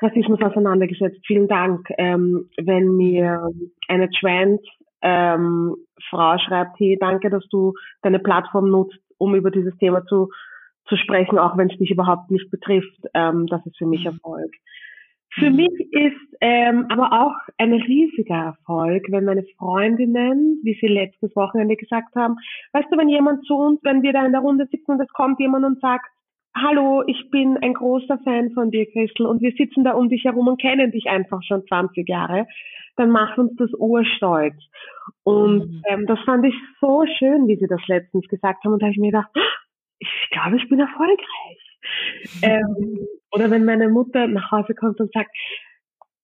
[0.00, 1.20] Rassismus auseinandergesetzt.
[1.26, 1.86] Vielen Dank.
[1.98, 3.50] Ähm, wenn mir
[3.88, 4.60] eine Trans
[5.02, 5.76] ähm,
[6.08, 10.30] Frau schreibt, hey, danke, dass du deine Plattform nutzt, um über dieses Thema zu
[10.88, 13.00] zu sprechen, auch wenn es mich überhaupt nicht betrifft.
[13.14, 14.12] Ähm, das ist für mich mhm.
[14.12, 14.52] Erfolg.
[15.34, 15.56] Für mhm.
[15.56, 21.76] mich ist ähm, aber auch ein riesiger Erfolg, wenn meine Freundinnen, wie sie letztes Wochenende
[21.76, 22.36] gesagt haben,
[22.72, 25.12] weißt du, wenn jemand zu uns, wenn wir da in der Runde sitzen und es
[25.12, 26.06] kommt jemand und sagt,
[26.56, 30.24] hallo, ich bin ein großer Fan von dir, Christel, und wir sitzen da um dich
[30.24, 32.46] herum und kennen dich einfach schon 20 Jahre,
[32.96, 34.56] dann macht uns das urstolz.
[35.22, 35.82] Und mhm.
[35.88, 38.72] ähm, das fand ich so schön, wie sie das letztens gesagt haben.
[38.72, 39.30] Und da habe ich mir gedacht,
[39.98, 41.78] ich glaube, ich bin erfolgreich.
[42.42, 45.30] Ähm, oder wenn meine Mutter nach Hause kommt und sagt,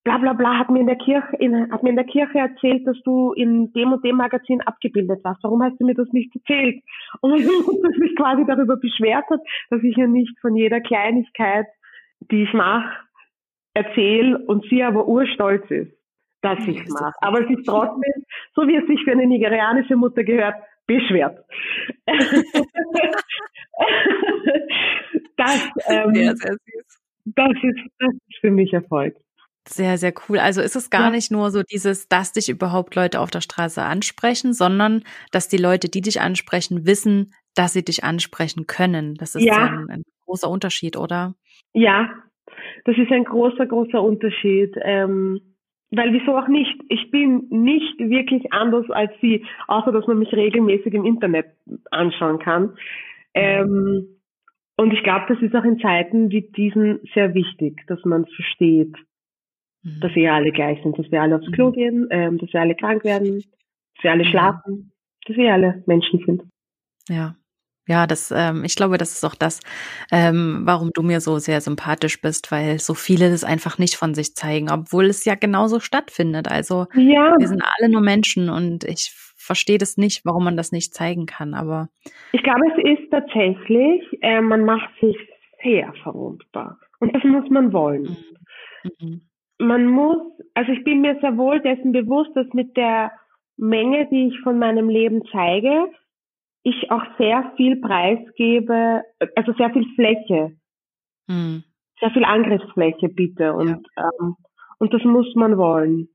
[0.04, 2.86] bla bla bla, hat mir in der Kirche, in, hat mir in der Kirche erzählt,
[2.86, 5.42] dass du in dem und dem Magazin abgebildet warst.
[5.44, 6.82] Warum hast du mir das nicht erzählt?
[7.20, 11.66] Und meine Mutter sich quasi darüber beschwert hat, dass ich ja nicht von jeder Kleinigkeit,
[12.20, 12.90] die ich mache,
[13.74, 15.92] erzähle und sie aber urstolz ist,
[16.42, 17.14] dass ich es mache.
[17.20, 21.38] Aber es ist trotzdem, so wie es sich für eine nigerianische Mutter gehört, beschwert.
[25.36, 26.34] das, ähm.
[27.24, 29.14] Das ist, das ist für mich Erfolg.
[29.68, 30.38] Sehr, sehr cool.
[30.38, 31.10] Also ist es gar ja.
[31.10, 35.56] nicht nur so dieses, dass dich überhaupt Leute auf der Straße ansprechen, sondern dass die
[35.56, 39.14] Leute, die dich ansprechen, wissen, dass sie dich ansprechen können.
[39.14, 39.66] Das ist ja.
[39.66, 41.34] ein, ein großer Unterschied, oder?
[41.74, 42.10] Ja,
[42.84, 44.74] das ist ein großer, großer Unterschied.
[44.82, 45.40] Ähm,
[45.92, 46.74] weil wieso auch nicht?
[46.88, 51.46] Ich bin nicht wirklich anders als sie, außer dass man mich regelmäßig im Internet
[51.90, 52.76] anschauen kann.
[53.34, 54.18] Ähm,
[54.76, 58.94] und ich glaube, das ist auch in Zeiten wie diesen sehr wichtig, dass man versteht,
[59.82, 60.00] mhm.
[60.00, 61.72] dass wir alle gleich sind, dass wir alle aufs Klo mhm.
[61.72, 63.42] gehen, ähm, dass wir alle krank werden,
[63.96, 64.92] dass wir alle schlafen,
[65.26, 66.42] dass wir alle Menschen sind.
[67.08, 67.34] Ja,
[67.88, 69.60] ja, das, ähm, ich glaube, das ist auch das,
[70.12, 74.14] ähm, warum du mir so sehr sympathisch bist, weil so viele das einfach nicht von
[74.14, 76.48] sich zeigen, obwohl es ja genauso stattfindet.
[76.48, 77.34] Also ja.
[77.38, 81.26] wir sind alle nur Menschen und ich verstehe das nicht, warum man das nicht zeigen
[81.26, 81.54] kann.
[81.54, 81.88] Aber
[82.30, 85.16] ich glaube, es ist tatsächlich, äh, man macht sich
[85.64, 88.16] sehr verwundbar und das muss man wollen.
[89.00, 89.22] Mhm.
[89.62, 90.18] Man muss,
[90.54, 93.12] also ich bin mir sehr wohl dessen bewusst, dass mit der
[93.56, 95.86] Menge, die ich von meinem Leben zeige,
[96.64, 99.02] ich auch sehr viel preisgebe,
[99.36, 100.56] also sehr viel Fläche
[101.26, 101.64] mhm.
[102.00, 104.10] sehr viel Angriffsfläche biete und, ja.
[104.20, 104.36] ähm,
[104.78, 106.08] und das muss man wollen.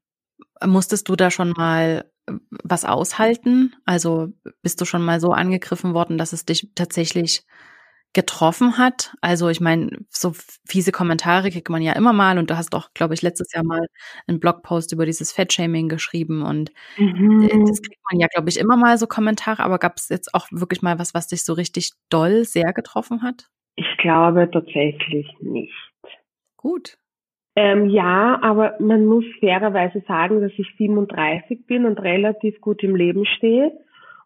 [0.65, 2.33] Musstest du da schon mal äh,
[2.63, 3.75] was aushalten?
[3.85, 4.29] Also
[4.61, 7.45] bist du schon mal so angegriffen worden, dass es dich tatsächlich
[8.17, 9.15] getroffen hat.
[9.21, 10.31] Also ich meine, so
[10.67, 13.63] fiese Kommentare kriegt man ja immer mal und du hast doch, glaube ich, letztes Jahr
[13.63, 13.85] mal
[14.25, 17.65] einen Blogpost über dieses Fettshaming geschrieben und äh, mhm.
[17.67, 20.47] das kriegt man ja, glaube ich, immer mal so Kommentare, aber gab es jetzt auch
[20.49, 23.49] wirklich mal was, was dich so richtig doll sehr getroffen hat?
[23.75, 25.91] Ich glaube tatsächlich nicht.
[26.55, 26.97] Gut.
[27.55, 32.95] Ähm, ja, aber man muss fairerweise sagen, dass ich 37 bin und relativ gut im
[32.95, 33.73] Leben stehe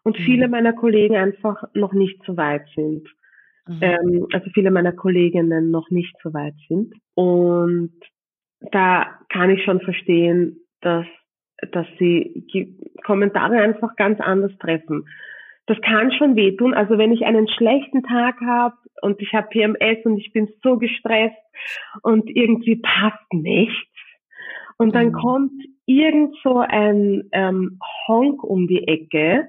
[0.02, 0.22] und mhm.
[0.22, 3.06] viele meiner Kollegen einfach noch nicht so weit sind.
[3.66, 3.78] Mhm.
[3.80, 6.94] Ähm, also viele meiner Kolleginnen noch nicht so weit sind.
[7.14, 7.92] Und
[8.70, 11.06] da kann ich schon verstehen, dass,
[11.72, 12.44] dass sie
[13.04, 15.06] Kommentare einfach ganz anders treffen.
[15.66, 16.74] Das kann schon wehtun.
[16.74, 20.76] Also wenn ich einen schlechten Tag habe und ich habe PMS und ich bin so
[20.76, 21.36] gestresst
[22.02, 23.76] und irgendwie passt nichts.
[24.76, 25.12] Und dann mhm.
[25.12, 25.52] kommt
[25.86, 29.48] irgend so ein ähm, Honk um die Ecke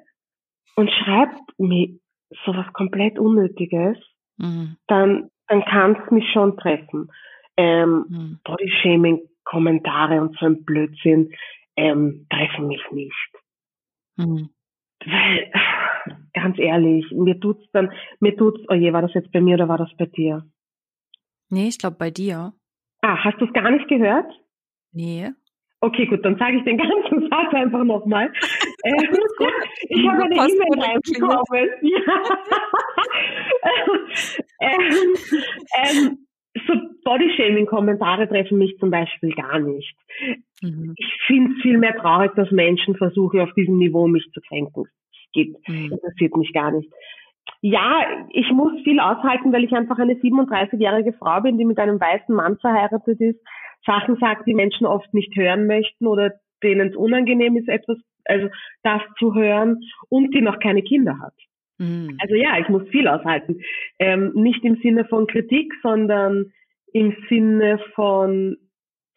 [0.76, 1.98] und schreibt mir
[2.46, 3.98] sowas komplett Unnötiges,
[4.38, 4.78] mhm.
[4.88, 7.12] dann, dann kann es mich schon treffen.
[7.58, 8.40] Ähm, mhm.
[8.44, 11.34] Bodyshaming, Kommentare und so ein Blödsinn
[11.76, 13.30] ähm, treffen mich nicht.
[14.18, 14.50] Mhm.
[15.06, 15.52] Weil,
[16.34, 19.68] ganz ehrlich, mir tut's dann, mir tut's, oh je, war das jetzt bei mir oder
[19.68, 20.44] war das bei dir?
[21.50, 22.54] Nee, ich glaube bei dir.
[23.02, 24.32] Ah, hast du es gar nicht gehört?
[24.92, 25.32] Nee.
[25.82, 28.32] Okay, gut, dann sage ich den ganzen Satz einfach nochmal.
[28.86, 28.96] ähm,
[29.90, 31.70] ich habe eine E-Mail reinbekommen.
[34.60, 35.16] ähm,
[35.78, 36.18] ähm,
[36.68, 36.74] so
[37.06, 39.96] Bodyshaming-Kommentare treffen mich zum Beispiel gar nicht.
[40.62, 40.96] Mhm.
[40.98, 44.84] Ich finde es viel mehr traurig, dass Menschen versuchen, auf diesem Niveau mich zu kränken.
[45.12, 45.94] Es geht, mhm.
[45.94, 46.92] interessiert mich gar nicht.
[47.62, 52.00] Ja, ich muss viel aushalten, weil ich einfach eine 37-jährige Frau bin, die mit einem
[52.00, 53.40] weißen Mann verheiratet ist
[53.86, 58.48] Sachen sagt, die Menschen oft nicht hören möchten oder denen es unangenehm ist, etwas, also
[58.84, 61.34] das zu hören und die noch keine Kinder hat.
[61.78, 62.18] Mhm.
[62.20, 63.62] Also ja, ich muss viel aushalten.
[64.00, 66.52] Ähm, nicht im Sinne von Kritik, sondern
[66.94, 68.58] im Sinne von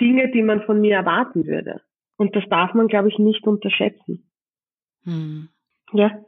[0.01, 1.83] Dinge, die man von mir erwarten würde.
[2.17, 4.31] Und das darf man, glaube ich, nicht unterschätzen.
[5.05, 5.49] Mhm.
[5.93, 6.19] Ja.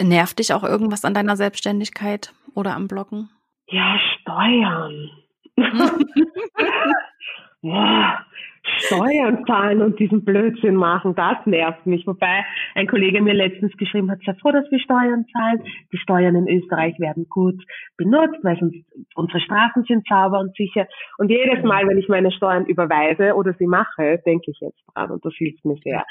[0.00, 3.30] Nervt dich auch irgendwas an deiner Selbstständigkeit oder am Bloggen?
[3.68, 5.10] Ja, Steuern.
[7.62, 8.24] boah,
[8.64, 12.06] Steuern zahlen und diesen Blödsinn machen, das nervt mich.
[12.06, 15.62] Wobei ein Kollege mir letztens geschrieben hat, sei froh, dass wir Steuern zahlen.
[15.92, 17.62] Die Steuern in Österreich werden gut
[17.96, 18.76] benutzt, weil sonst
[19.14, 20.86] unsere Straßen sind sauber und sicher.
[21.18, 25.10] Und jedes Mal, wenn ich meine Steuern überweise oder sie mache, denke ich jetzt dran
[25.10, 26.04] und das hilft mir sehr.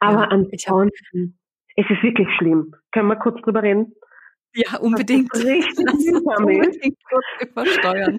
[0.00, 1.38] Aber ja, ansonsten,
[1.76, 2.72] es ist wirklich schlimm.
[2.92, 3.94] Können wir kurz drüber reden?
[4.54, 5.34] Ja, unbedingt.
[5.34, 6.46] Richtig mühsam
[7.08, 8.18] kurz über Steuern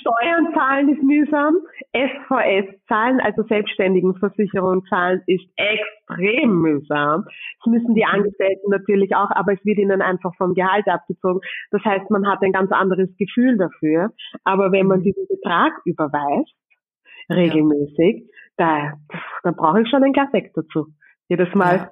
[0.00, 1.56] Steuern zahlen ist mühsam.
[1.92, 7.24] SVS zahlen, also Selbstständigenversicherung zahlen, ist extrem mühsam.
[7.24, 8.14] Das müssen die mhm.
[8.14, 11.40] Angestellten natürlich auch, aber es wird ihnen einfach vom Gehalt abgezogen.
[11.70, 14.10] Das heißt, man hat ein ganz anderes Gefühl dafür.
[14.44, 15.04] Aber wenn man mhm.
[15.04, 16.54] diesen Betrag überweist,
[17.30, 18.92] regelmäßig, ja.
[19.08, 20.88] da, da brauche ich schon ein Glas dazu.
[21.28, 21.76] Jedes Mal.
[21.76, 21.90] Ja.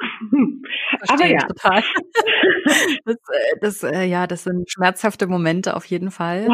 [1.08, 1.46] Aber ja.
[1.46, 1.82] total.
[3.04, 6.48] Das, äh, das, äh, ja, das sind schmerzhafte Momente auf jeden Fall.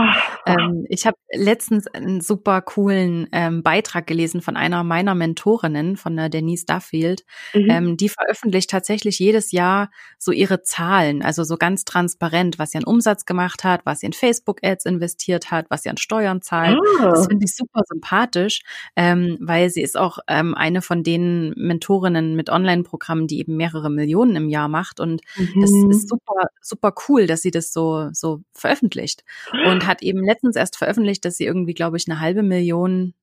[0.45, 6.17] Ähm, ich habe letztens einen super coolen ähm, Beitrag gelesen von einer meiner Mentorinnen, von
[6.17, 7.25] der Denise Duffield.
[7.55, 7.71] Mhm.
[7.71, 12.79] Ähm, die veröffentlicht tatsächlich jedes Jahr so ihre Zahlen, also so ganz transparent, was sie
[12.79, 16.79] an Umsatz gemacht hat, was sie in Facebook-Ads investiert hat, was sie an Steuern zahlt.
[16.79, 17.05] Oh.
[17.05, 18.63] Das finde ich super sympathisch,
[18.97, 23.91] ähm, weil sie ist auch ähm, eine von den Mentorinnen mit Online-Programmen, die eben mehrere
[23.91, 25.01] Millionen im Jahr macht.
[25.01, 25.61] Und mhm.
[25.61, 29.25] das ist super, super cool, dass sie das so, so veröffentlicht.
[29.67, 33.15] Und hat eben letztens erst veröffentlicht, dass sie irgendwie, glaube ich, eine halbe Million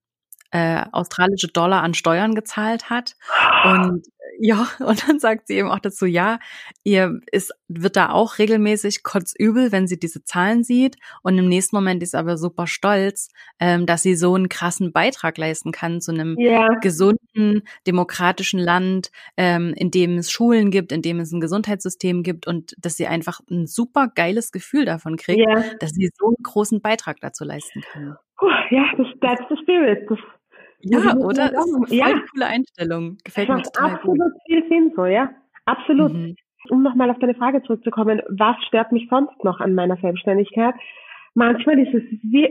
[0.52, 3.16] äh, australische Dollar an Steuern gezahlt hat.
[3.66, 4.08] Und
[4.40, 6.40] ja, und dann sagt sie eben auch dazu, ja,
[6.84, 10.98] ihr ist, wird da auch regelmäßig kotzübel, wenn sie diese Zahlen sieht.
[11.24, 13.30] Und im nächsten Moment ist aber super stolz,
[13.60, 16.68] ähm, dass sie so einen krassen Beitrag leisten kann zu einem ja.
[16.82, 22.48] gesunden, demokratischen Land, ähm, in dem es Schulen gibt, in dem es ein Gesundheitssystem gibt
[22.48, 25.64] und dass sie einfach ein super geiles Gefühl davon kriegt, ja.
[25.80, 28.18] dass sie so einen großen Beitrag dazu leisten kann.
[28.70, 30.06] Ja, das, that's the spirit.
[30.10, 30.20] Das
[30.82, 31.50] ja, oder?
[31.50, 32.22] Das ist eine ja.
[32.32, 33.18] coole Einstellung.
[33.24, 34.42] Gefällt mir total absolut gut.
[34.46, 35.30] viel Sinn so, ja.
[35.66, 36.14] Absolut.
[36.14, 36.36] Mhm.
[36.70, 40.76] Um nochmal auf deine Frage zurückzukommen, was stört mich sonst noch an meiner Selbstständigkeit?
[41.34, 42.04] Manchmal ist es,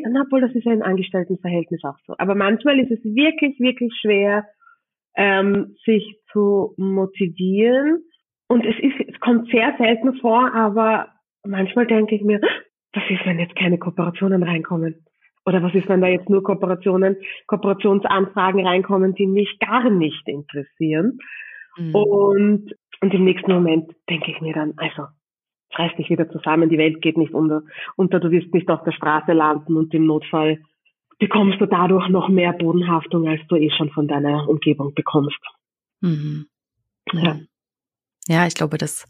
[0.09, 3.93] na, obwohl das ist ja in Angestelltenverhältnis auch so, aber manchmal ist es wirklich, wirklich
[4.01, 4.47] schwer,
[5.17, 8.05] ähm, sich zu motivieren.
[8.49, 11.09] Und es ist, es kommt sehr selten vor, aber
[11.45, 12.41] manchmal denke ich mir,
[12.93, 15.06] was ist, wenn jetzt keine Kooperationen reinkommen?
[15.47, 21.19] Oder was ist, wenn da jetzt nur Kooperationen, Kooperationsanfragen reinkommen, die mich gar nicht interessieren.
[21.77, 21.95] Mhm.
[21.95, 25.05] Und, und im nächsten Moment denke ich mir dann, also,
[25.75, 27.63] reiß dich wieder zusammen, die Welt geht nicht unter,
[27.97, 30.59] unter, du wirst nicht auf der Straße landen und im Notfall
[31.19, 35.39] bekommst du dadurch noch mehr Bodenhaftung, als du eh schon von deiner Umgebung bekommst.
[36.01, 36.47] Mhm.
[37.13, 37.39] Ja.
[38.29, 39.07] Ja, ich glaube, das,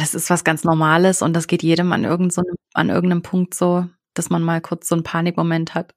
[0.00, 2.42] das ist was ganz Normales und das geht jedem an, irgend so,
[2.74, 3.86] an irgendeinem Punkt so,
[4.18, 5.94] dass man mal kurz so einen Panikmoment hat.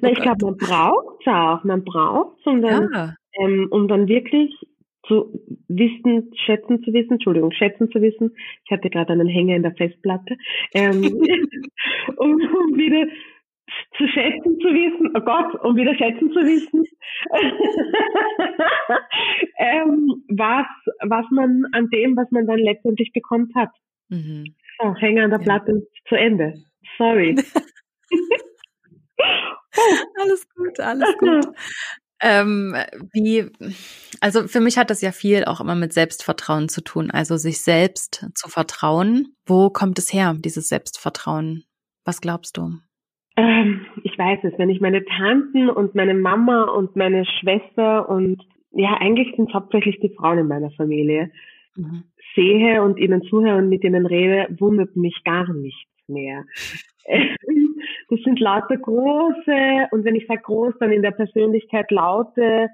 [0.00, 1.64] Na, ich glaube, man braucht es auch.
[1.64, 3.14] Man braucht es, um dann, ja.
[3.40, 4.54] ähm, um dann wirklich
[5.06, 5.32] zu
[5.68, 8.34] wissen, schätzen zu wissen, Entschuldigung, schätzen zu wissen.
[8.64, 10.36] Ich hatte gerade einen Hänger in der Festplatte.
[10.74, 11.02] Ähm,
[12.16, 13.06] um, um wieder
[13.96, 16.84] zu schätzen zu wissen, oh Gott, um wieder schätzen zu wissen,
[19.58, 20.66] ähm, was,
[21.06, 23.70] was man an dem, was man dann letztendlich bekommt hat.
[24.08, 24.54] Mhm.
[24.80, 25.80] So, Hänger an der Platte ja.
[26.08, 26.54] zu Ende.
[26.98, 27.36] Sorry.
[30.20, 31.46] alles gut, alles gut.
[32.20, 32.74] Ähm,
[33.12, 33.46] wie,
[34.20, 37.62] also für mich hat das ja viel auch immer mit Selbstvertrauen zu tun, also sich
[37.62, 39.34] selbst zu vertrauen.
[39.46, 41.62] Wo kommt es her, dieses Selbstvertrauen?
[42.04, 42.72] Was glaubst du?
[43.36, 48.42] Ähm, ich weiß es, wenn ich meine Tanten und meine Mama und meine Schwester und
[48.72, 51.30] ja, eigentlich sind es hauptsächlich die Frauen in meiner Familie,
[51.76, 52.02] mhm.
[52.34, 56.44] sehe und ihnen zuhöre und mit ihnen rede, wundert mich gar nichts mehr.
[58.08, 62.68] das sind lauter große, und wenn ich sage groß, dann in der Persönlichkeit laute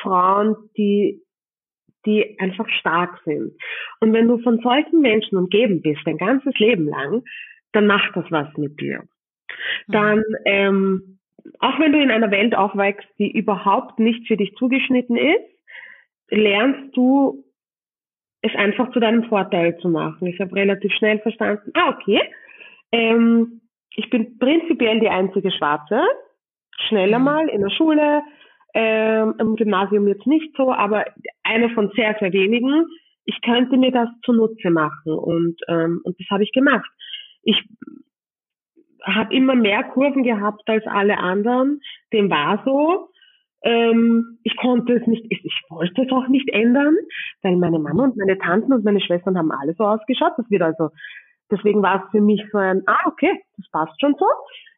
[0.00, 1.22] Frauen, die,
[2.06, 3.52] die einfach stark sind.
[4.00, 7.22] Und wenn du von solchen Menschen umgeben bist, dein ganzes Leben lang,
[7.72, 9.02] dann macht das was mit dir.
[9.86, 9.92] Mhm.
[9.92, 11.18] Dann, ähm,
[11.60, 15.48] auch wenn du in einer Welt aufwächst, die überhaupt nicht für dich zugeschnitten ist,
[16.30, 17.44] lernst du
[18.42, 20.26] es einfach zu deinem Vorteil zu machen.
[20.26, 22.20] Ich habe relativ schnell verstanden, ah, okay,
[22.92, 23.60] ähm,
[23.94, 26.00] ich bin prinzipiell die einzige Schwarze,
[26.88, 27.24] schneller mhm.
[27.24, 28.22] mal in der Schule,
[28.74, 31.04] ähm, im Gymnasium jetzt nicht so, aber
[31.42, 32.86] eine von sehr, sehr wenigen.
[33.24, 36.88] Ich könnte mir das zunutze machen und, ähm, und das habe ich gemacht.
[37.42, 37.62] Ich
[39.04, 41.80] habe immer mehr Kurven gehabt als alle anderen.
[42.12, 43.10] Dem war so.
[43.62, 46.94] Ähm, ich konnte es nicht, ich, ich wollte es auch nicht ändern,
[47.42, 50.32] weil meine Mama und meine Tanten und meine Schwestern haben alle so ausgeschaut.
[50.36, 50.90] Das wird also
[51.50, 54.26] Deswegen war es für mich so ein, ah, okay, das passt schon so.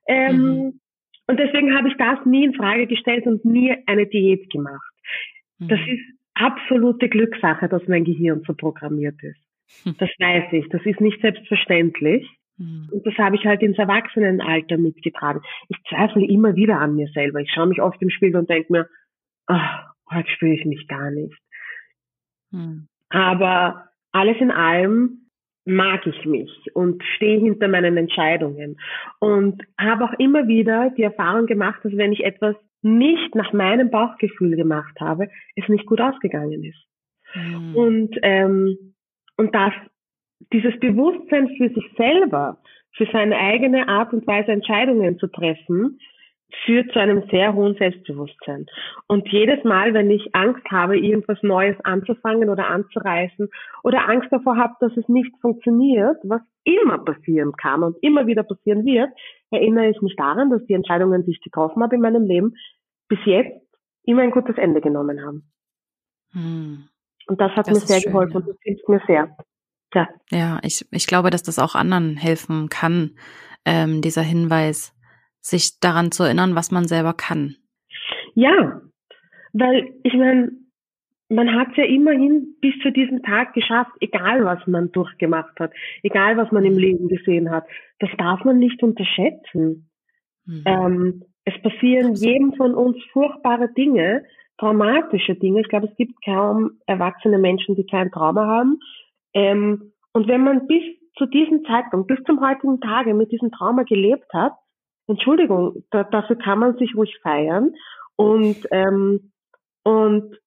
[0.06, 0.80] Ähm, mhm.
[1.26, 4.92] Und deswegen habe ich das nie in Frage gestellt und nie eine Diät gemacht.
[5.58, 5.68] Mhm.
[5.68, 6.02] Das ist
[6.34, 9.86] absolute Glückssache, dass mein Gehirn so programmiert ist.
[9.86, 9.96] Mhm.
[9.98, 10.68] Das weiß ich.
[10.70, 12.28] Das ist nicht selbstverständlich.
[12.56, 12.88] Mhm.
[12.90, 15.40] Und das habe ich halt ins Erwachsenenalter mitgetragen.
[15.68, 17.40] Ich zweifle immer wieder an mir selber.
[17.40, 18.88] Ich schaue mich oft im Spiegel und denke mir,
[19.46, 21.38] ach, heute spüre ich mich gar nicht.
[22.50, 22.88] Mhm.
[23.08, 25.19] Aber alles in allem
[25.64, 28.78] mag ich mich und stehe hinter meinen Entscheidungen
[29.18, 33.90] und habe auch immer wieder die Erfahrung gemacht, dass wenn ich etwas nicht nach meinem
[33.90, 36.82] Bauchgefühl gemacht habe, es nicht gut ausgegangen ist.
[37.34, 37.76] Mhm.
[37.76, 38.94] Und ähm,
[39.36, 39.72] und dass
[40.52, 42.58] dieses Bewusstsein für sich selber,
[42.96, 45.98] für seine eigene Art und Weise Entscheidungen zu treffen,
[46.64, 48.66] führt zu einem sehr hohen Selbstbewusstsein.
[49.06, 53.48] Und jedes Mal, wenn ich Angst habe, irgendwas Neues anzufangen oder anzureißen
[53.82, 58.42] oder Angst davor habe, dass es nicht funktioniert, was immer passieren kann und immer wieder
[58.42, 59.10] passieren wird,
[59.50, 62.54] erinnere ich mich daran, dass die Entscheidungen, die ich getroffen habe in meinem Leben,
[63.08, 63.60] bis jetzt
[64.04, 65.50] immer ein gutes Ende genommen haben.
[66.32, 66.88] Hm.
[67.26, 68.38] Und das hat das mir sehr schön, geholfen ja.
[68.38, 69.36] und das hilft mir sehr.
[69.94, 73.16] Ja, ja ich, ich glaube, dass das auch anderen helfen kann,
[73.64, 74.94] ähm, dieser Hinweis,
[75.40, 77.56] sich daran zu erinnern, was man selber kann.
[78.34, 78.80] Ja,
[79.52, 80.50] weil ich meine,
[81.28, 85.72] man hat es ja immerhin bis zu diesem Tag geschafft, egal was man durchgemacht hat,
[86.02, 86.78] egal was man im mhm.
[86.78, 87.64] Leben gesehen hat.
[88.00, 89.88] Das darf man nicht unterschätzen.
[90.44, 90.62] Mhm.
[90.66, 94.24] Ähm, es passieren jedem von uns furchtbare Dinge,
[94.58, 95.60] traumatische Dinge.
[95.60, 98.80] Ich glaube, es gibt kaum erwachsene Menschen, die kein Trauma haben.
[99.32, 100.82] Ähm, und wenn man bis
[101.16, 104.52] zu diesem Zeitpunkt, bis zum heutigen Tage mit diesem Trauma gelebt hat,
[105.10, 107.74] Entschuldigung, da, dafür kann man sich ruhig feiern
[108.16, 109.32] und, ähm,
[109.82, 110.38] und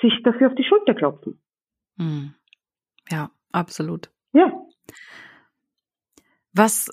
[0.00, 1.40] sich dafür auf die Schulter klopfen.
[1.98, 2.34] Hm.
[3.10, 4.10] Ja, absolut.
[4.32, 4.52] Ja.
[6.52, 6.90] Was,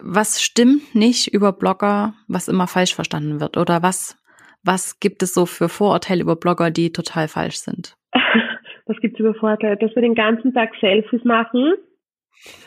[0.00, 3.56] was stimmt nicht über Blogger, was immer falsch verstanden wird?
[3.56, 4.16] Oder was,
[4.62, 7.96] was gibt es so für Vorurteile über Blogger, die total falsch sind?
[8.86, 9.76] was gibt es über Vorurteile?
[9.76, 11.74] Dass wir den ganzen Tag Selfies machen.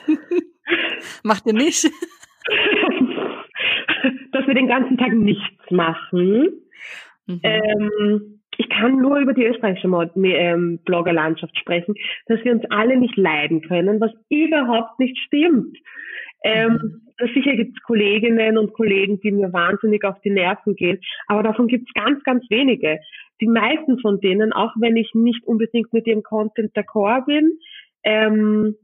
[1.23, 1.85] Macht ihr nicht?
[4.31, 6.49] dass wir den ganzen Tag nichts machen.
[7.25, 7.39] Mhm.
[7.43, 11.95] Ähm, ich kann nur über die österreichische ähm, Bloggerlandschaft sprechen,
[12.27, 15.77] dass wir uns alle nicht leiden können, was überhaupt nicht stimmt.
[16.43, 17.27] Ähm, mhm.
[17.33, 21.67] sicher gibt es Kolleginnen und Kollegen, die mir wahnsinnig auf die Nerven gehen, aber davon
[21.67, 22.99] gibt es ganz, ganz wenige.
[23.41, 27.59] Die meisten von denen, auch wenn ich nicht unbedingt mit ihrem Content d'accord bin,
[28.03, 28.75] ähm,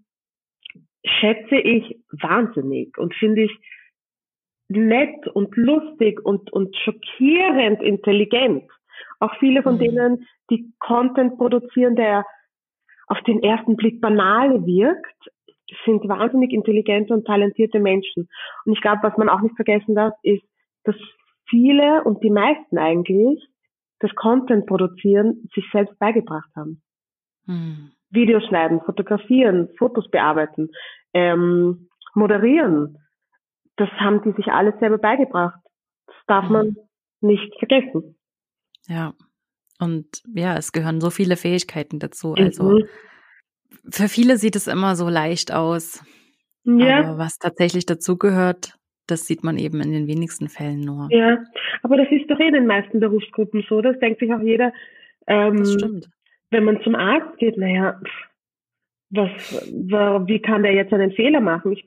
[1.05, 3.51] schätze ich wahnsinnig und finde ich
[4.67, 8.63] nett und lustig und, und schockierend intelligent.
[9.19, 9.79] Auch viele von mhm.
[9.79, 12.25] denen, die Content produzieren, der
[13.07, 15.29] auf den ersten Blick banal wirkt,
[15.85, 18.27] sind wahnsinnig intelligente und talentierte Menschen.
[18.65, 20.43] Und ich glaube, was man auch nicht vergessen darf, ist,
[20.83, 20.95] dass
[21.49, 23.43] viele und die meisten eigentlich
[23.99, 26.81] das Content produzieren sich selbst beigebracht haben.
[27.45, 27.91] Mhm.
[28.09, 30.69] Videos schneiden, fotografieren, Fotos bearbeiten,
[31.13, 32.97] ähm, moderieren.
[33.77, 35.59] Das haben die sich alles selber beigebracht.
[36.07, 36.51] Das darf mhm.
[36.51, 36.75] man
[37.21, 38.15] nicht vergessen.
[38.87, 39.13] Ja.
[39.79, 42.33] Und ja, es gehören so viele Fähigkeiten dazu.
[42.33, 42.85] Also mhm.
[43.89, 46.03] für viele sieht es immer so leicht aus.
[46.63, 46.99] Ja.
[46.99, 51.07] Aber was tatsächlich dazu gehört, das sieht man eben in den wenigsten Fällen nur.
[51.11, 51.43] Ja,
[51.83, 53.81] aber das ist doch eh in den meisten Berufsgruppen so.
[53.81, 54.73] Das denkt sich auch jeder.
[55.27, 56.09] Ähm, das stimmt.
[56.49, 57.99] Wenn man zum Arzt geht, naja,
[59.11, 59.29] was,
[59.71, 61.73] wie kann der jetzt einen Fehler machen?
[61.73, 61.85] Ich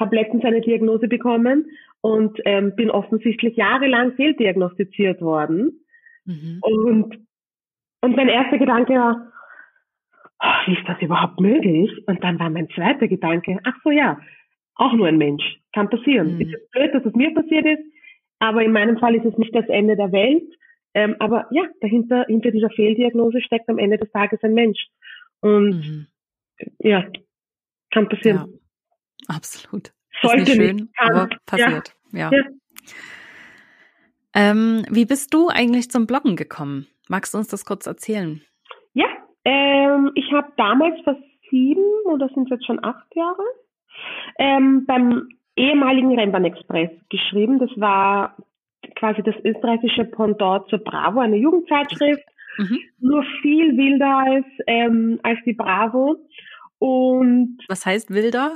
[0.00, 1.66] habe letztens eine Diagnose bekommen
[2.00, 5.84] und ähm, bin offensichtlich jahrelang fehldiagnostiziert worden.
[6.24, 6.58] Mhm.
[6.62, 7.26] Und,
[8.00, 9.30] und mein erster Gedanke war,
[10.66, 11.90] wie ist das überhaupt möglich?
[12.06, 14.18] Und dann war mein zweiter Gedanke, ach so ja,
[14.74, 15.44] auch nur ein Mensch,
[15.74, 16.36] kann passieren.
[16.36, 16.40] Mhm.
[16.40, 17.84] Ist es blöd, dass es mir passiert ist,
[18.38, 20.42] aber in meinem Fall ist es nicht das Ende der Welt.
[20.94, 24.88] Ähm, aber ja, dahinter, hinter dieser Fehldiagnose steckt am Ende des Tages ein Mensch.
[25.40, 26.06] Und mhm.
[26.78, 27.06] ja,
[27.90, 28.38] kann passieren.
[28.38, 28.59] Ja,
[29.28, 29.92] absolut.
[30.22, 31.94] Sollte ist nicht schön, nicht, aber passiert.
[32.12, 32.30] ja.
[32.30, 32.36] ja.
[32.36, 32.42] ja.
[34.32, 36.86] Ähm, wie bist du eigentlich zum Bloggen gekommen?
[37.08, 38.40] Magst du uns das kurz erzählen?
[38.94, 39.08] Ja,
[39.44, 41.16] ähm, ich habe damals vor
[41.50, 43.42] sieben oder sind es jetzt schon acht Jahre
[44.38, 47.58] ähm, beim ehemaligen Rennbahn Express geschrieben.
[47.58, 48.36] Das war
[48.96, 52.24] quasi das österreichische Pendant zur Bravo, eine Jugendzeitschrift.
[52.58, 52.78] Mhm.
[53.00, 56.16] Nur viel wilder als, ähm, als die Bravo.
[56.78, 58.54] Und was heißt wilder?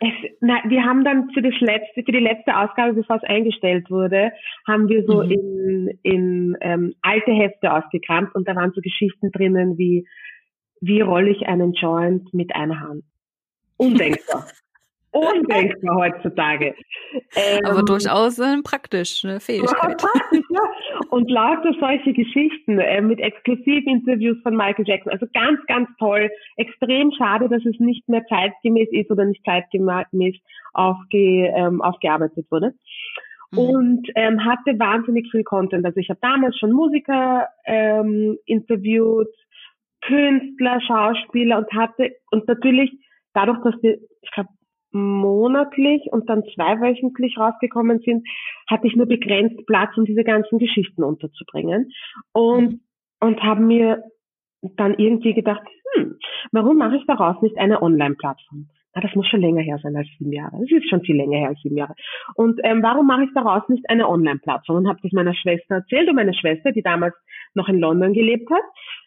[0.00, 3.90] Es, na, wir haben dann für das letzte, für die letzte Ausgabe, bevor es eingestellt
[3.90, 4.32] wurde,
[4.66, 5.30] haben wir so mhm.
[5.30, 10.06] in, in ähm, alte Hefte ausgekramt und da waren so Geschichten drinnen wie,
[10.80, 13.04] wie rolle ich einen Joint mit einer Hand?
[13.76, 14.46] Undenkbar.
[15.14, 16.74] Undenkbar heutzutage.
[17.36, 19.98] Ähm, Aber durchaus äh, praktisch, eine Fähigkeit.
[19.98, 20.60] Praktisch, ja.
[21.10, 25.12] Und lauter solche Geschichten äh, mit Exklusivinterviews von Michael Jackson.
[25.12, 26.30] Also ganz, ganz toll.
[26.56, 30.36] Extrem schade, dass es nicht mehr zeitgemäß ist oder nicht zeitgemäß
[30.72, 32.74] aufge, ähm, aufgearbeitet wurde.
[33.52, 33.58] Mhm.
[33.58, 35.84] Und ähm, hatte wahnsinnig viel Content.
[35.84, 39.28] Also ich habe damals schon Musiker ähm, interviewt,
[40.02, 42.92] Künstler, Schauspieler und hatte und natürlich
[43.34, 44.48] dadurch, dass wir, ich glaube,
[44.94, 48.26] monatlich und dann zweiwöchentlich rausgekommen sind,
[48.68, 51.90] hatte ich nur begrenzt Platz, um diese ganzen Geschichten unterzubringen.
[52.32, 52.80] Und, mhm.
[53.20, 54.04] und haben mir
[54.62, 55.62] dann irgendwie gedacht,
[55.94, 56.16] hm,
[56.52, 58.68] warum mache ich daraus nicht eine Online-Plattform?
[58.94, 60.56] Na, das muss schon länger her sein als sieben Jahre.
[60.60, 61.94] Das ist schon viel länger her als sieben Jahre.
[62.36, 64.78] Und ähm, warum mache ich daraus nicht eine Online-Plattform?
[64.78, 66.08] Und habe das meiner Schwester erzählt.
[66.08, 67.14] Und meine Schwester, die damals
[67.54, 68.62] noch in London gelebt hat,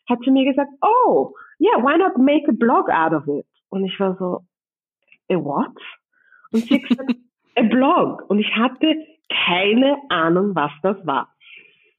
[0.09, 3.45] hat zu mir gesagt, oh, yeah, why not make a blog out of it?
[3.69, 4.41] Und ich war so,
[5.29, 5.75] a what?
[6.51, 7.15] Und sie hat gesagt,
[7.55, 8.29] a blog.
[8.29, 8.95] Und ich hatte
[9.45, 11.33] keine Ahnung, was das war.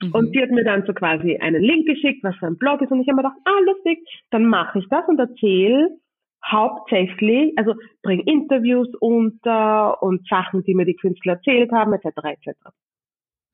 [0.03, 0.13] Mhm.
[0.13, 2.91] Und sie hat mir dann so quasi einen Link geschickt, was für ein Blog ist.
[2.91, 3.99] Und ich habe mir gedacht, ah, lustig,
[4.31, 5.99] dann mache ich das und erzähle
[6.47, 12.07] hauptsächlich, also bringe Interviews unter und Sachen, die mir die Künstler erzählt haben, etc.
[12.25, 12.57] etc.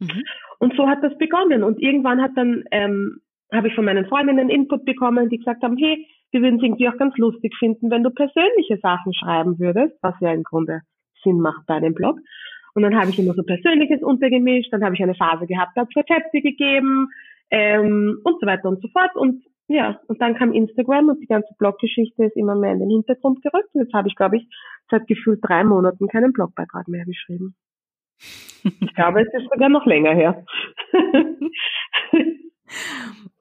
[0.00, 0.22] Mhm.
[0.58, 1.62] Und so hat das begonnen.
[1.62, 3.20] Und irgendwann hat dann ähm,
[3.52, 6.88] habe ich von meinen Freundinnen Input bekommen, die gesagt haben, hey, wir würden es irgendwie
[6.88, 10.80] auch ganz lustig finden, wenn du persönliche Sachen schreiben würdest, was ja im Grunde
[11.22, 12.18] Sinn macht bei einem Blog.
[12.74, 15.82] Und dann habe ich immer so Persönliches untergemischt, dann habe ich eine Phase gehabt, da
[15.82, 17.08] habe es Rezepte gegeben
[17.50, 19.14] ähm, und so weiter und so fort.
[19.14, 22.90] Und ja, und dann kam Instagram und die ganze Bloggeschichte ist immer mehr in den
[22.90, 23.70] Hintergrund gerückt.
[23.72, 24.48] Und jetzt habe ich, glaube ich,
[24.90, 27.54] seit gefühlt drei Monaten keinen Blogbeitrag mehr geschrieben.
[28.80, 30.44] Ich glaube, es ist sogar noch länger her.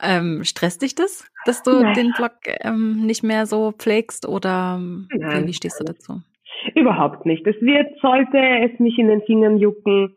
[0.01, 1.93] Ähm, stresst dich das, dass du Nein.
[1.93, 5.47] den Blog ähm, nicht mehr so pflegst oder Nein.
[5.47, 6.21] wie stehst du dazu?
[6.76, 7.45] Überhaupt nicht.
[7.47, 10.15] Es wird, sollte es mich in den Fingern jucken,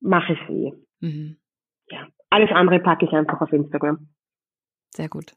[0.00, 0.72] mache ich es eh.
[1.00, 1.36] Mhm.
[1.90, 2.08] Ja.
[2.30, 4.08] Alles andere packe ich einfach auf Instagram.
[4.94, 5.34] Sehr gut.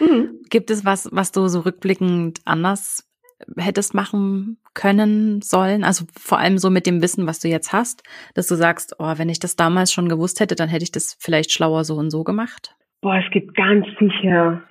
[0.00, 0.42] Mhm.
[0.50, 3.08] Gibt es was, was du so rückblickend anders
[3.56, 5.84] hättest machen können sollen?
[5.84, 8.02] Also vor allem so mit dem Wissen, was du jetzt hast,
[8.34, 11.16] dass du sagst, oh, wenn ich das damals schon gewusst hätte, dann hätte ich das
[11.20, 12.74] vielleicht schlauer so und so gemacht?
[13.00, 14.62] Boah, es gibt ganz sicher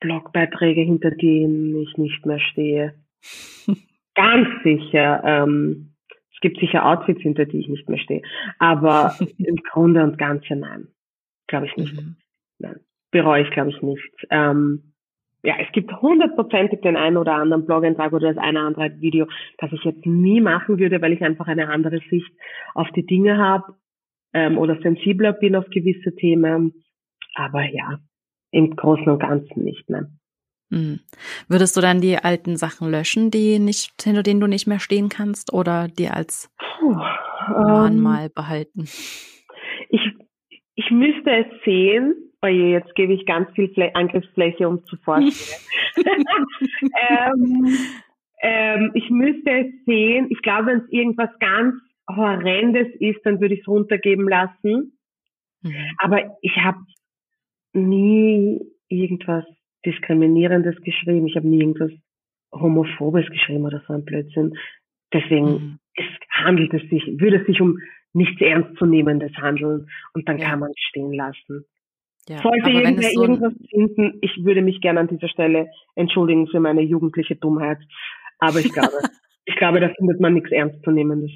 [0.00, 2.94] Blogbeiträge, hinter denen ich nicht mehr stehe.
[4.14, 5.22] ganz sicher.
[5.24, 5.94] Ähm,
[6.34, 8.22] es gibt sicher Outfits, hinter die ich nicht mehr stehe.
[8.58, 10.88] Aber im Grunde und Ganze nein.
[11.46, 11.94] Glaube ich nicht.
[11.94, 12.16] Mhm.
[12.58, 12.80] Nein.
[13.10, 14.26] Bereue ich, glaube ich, nicht.
[14.30, 14.91] Ähm,
[15.42, 19.26] ja, es gibt hundertprozentig den einen oder anderen Blog-Eintrag oder das eine oder andere Video,
[19.58, 22.30] das ich jetzt nie machen würde, weil ich einfach eine andere Sicht
[22.74, 23.74] auf die Dinge habe
[24.32, 26.84] ähm, oder sensibler bin auf gewisse Themen.
[27.34, 27.98] Aber ja,
[28.52, 30.18] im Großen und Ganzen nicht, nein.
[30.70, 31.00] Mhm.
[31.48, 35.08] Würdest du dann die alten Sachen löschen, die nicht, hinter denen du nicht mehr stehen
[35.08, 36.94] kannst, oder die als Puh,
[37.48, 38.84] Mahnmal ähm, behalten?
[39.90, 40.00] Ich,
[40.74, 42.31] ich müsste es sehen.
[42.42, 45.32] Oh je, jetzt gebe ich ganz viel Fl Angriffsfläche, um zu forschen.
[47.08, 47.76] ähm,
[48.42, 50.26] ähm, ich müsste es sehen.
[50.30, 51.76] Ich glaube, wenn es irgendwas ganz
[52.10, 54.98] Horrendes ist, dann würde ich es runtergeben lassen.
[55.62, 55.74] Mhm.
[55.98, 56.78] Aber ich habe
[57.72, 59.44] nie irgendwas
[59.86, 61.28] Diskriminierendes geschrieben.
[61.28, 61.92] Ich habe nie irgendwas
[62.52, 64.58] Homophobes geschrieben oder so ein Blödsinn.
[65.12, 65.78] Deswegen mhm.
[65.94, 67.78] es handelt es sich, würde es sich um
[68.12, 70.50] nichts Ernstzunehmendes handeln und dann ja.
[70.50, 71.64] kann man es stehen lassen.
[72.28, 76.60] Ja, Sollte irgendwer so irgendwas finden, ich würde mich gerne an dieser Stelle entschuldigen für
[76.60, 77.78] meine jugendliche Dummheit.
[78.38, 78.92] Aber ich glaube,
[79.44, 81.32] ich glaube, da findet man nichts Ernstzunehmendes.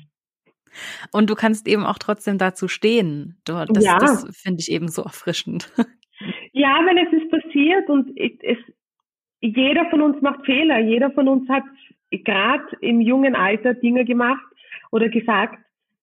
[1.13, 3.39] Und du kannst eben auch trotzdem dazu stehen.
[3.45, 3.99] Das, ja.
[3.99, 5.73] das finde ich eben so erfrischend.
[6.53, 8.57] Ja, weil es ist passiert und es,
[9.43, 10.79] jeder von uns macht Fehler.
[10.79, 11.65] Jeder von uns hat
[12.11, 14.43] gerade im jungen Alter Dinge gemacht
[14.91, 15.59] oder gesagt,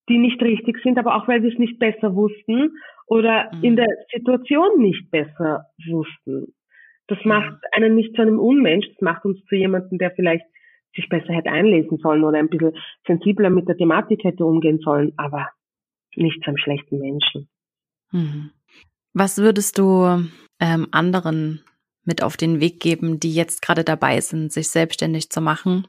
[0.09, 2.77] die nicht richtig sind, aber auch weil wir es nicht besser wussten
[3.07, 3.63] oder mhm.
[3.63, 6.53] in der Situation nicht besser wussten.
[7.07, 10.45] Das macht einen nicht zu einem Unmensch, das macht uns zu jemandem, der vielleicht
[10.95, 12.73] sich besser hätte einlesen sollen oder ein bisschen
[13.05, 15.49] sensibler mit der Thematik hätte umgehen sollen, aber
[16.15, 17.49] nicht zu einem schlechten Menschen.
[18.11, 18.51] Mhm.
[19.13, 20.27] Was würdest du
[20.59, 21.63] ähm, anderen
[22.05, 25.87] mit auf den Weg geben, die jetzt gerade dabei sind, sich selbstständig zu machen?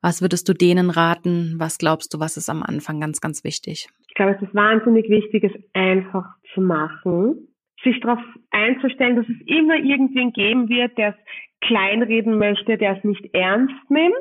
[0.00, 1.56] Was würdest du denen raten?
[1.58, 3.88] Was glaubst du, was ist am Anfang ganz, ganz wichtig?
[4.10, 7.48] Ich glaube, es ist wahnsinnig wichtig, es einfach zu machen,
[7.82, 13.04] sich darauf einzustellen, dass es immer irgendwen geben wird, der es kleinreden möchte, der es
[13.04, 14.14] nicht ernst nimmt,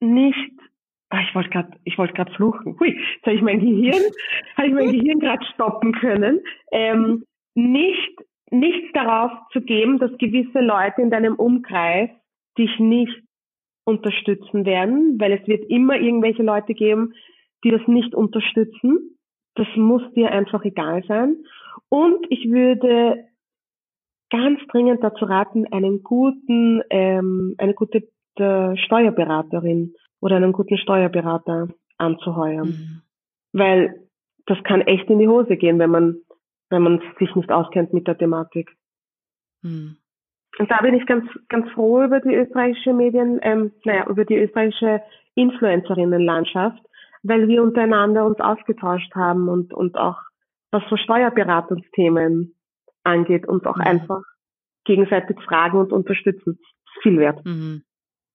[0.00, 0.52] nicht
[1.10, 2.76] Ah, ich wollte gerade, ich wollte gerade fluchen.
[2.78, 4.02] Hui, jetzt habe ich mein Gehirn,
[4.58, 6.40] habe ich mein Gehirn gerade stoppen können.
[6.70, 7.24] Ähm,
[7.54, 8.18] nicht,
[8.50, 12.10] nichts darauf zu geben, dass gewisse Leute in deinem Umkreis
[12.58, 13.22] dich nicht
[13.84, 17.14] unterstützen werden, weil es wird immer irgendwelche Leute geben,
[17.64, 19.16] die das nicht unterstützen.
[19.58, 21.36] Das muss dir einfach egal sein.
[21.88, 23.24] Und ich würde
[24.30, 31.68] ganz dringend dazu raten, einen guten, ähm, eine gute äh, Steuerberaterin oder einen guten Steuerberater
[31.98, 32.68] anzuheuern.
[32.68, 33.02] Mhm.
[33.52, 34.08] Weil
[34.46, 36.22] das kann echt in die Hose gehen, wenn man
[36.70, 38.70] wenn man sich nicht auskennt mit der Thematik.
[39.62, 39.96] Hm.
[40.58, 44.36] Und da bin ich ganz, ganz froh über die österreichische Medien, ähm, naja, über die
[44.36, 45.02] österreichische
[45.34, 46.82] Influencerinnenlandschaft,
[47.28, 50.18] weil wir untereinander uns ausgetauscht haben und, und auch
[50.70, 52.54] was so Steuerberatungsthemen
[53.04, 53.82] angeht, uns auch mhm.
[53.82, 54.22] einfach
[54.84, 56.58] gegenseitig fragen und unterstützen.
[56.58, 57.44] Das ist viel wert.
[57.44, 57.82] Mhm.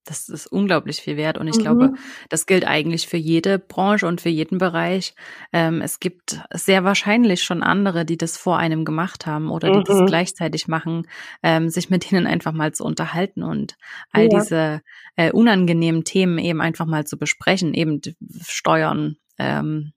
[0.05, 1.61] Das ist unglaublich viel wert und ich mhm.
[1.61, 1.93] glaube,
[2.29, 5.15] das gilt eigentlich für jede Branche und für jeden Bereich.
[5.53, 9.83] Ähm, es gibt sehr wahrscheinlich schon andere, die das vor einem gemacht haben oder die
[9.83, 10.05] das mhm.
[10.05, 11.07] gleichzeitig machen,
[11.41, 13.77] ähm, sich mit denen einfach mal zu unterhalten und
[14.11, 14.39] all ja.
[14.39, 14.81] diese
[15.15, 18.01] äh, unangenehmen Themen eben einfach mal zu besprechen, eben
[18.41, 19.93] Steuern, ähm,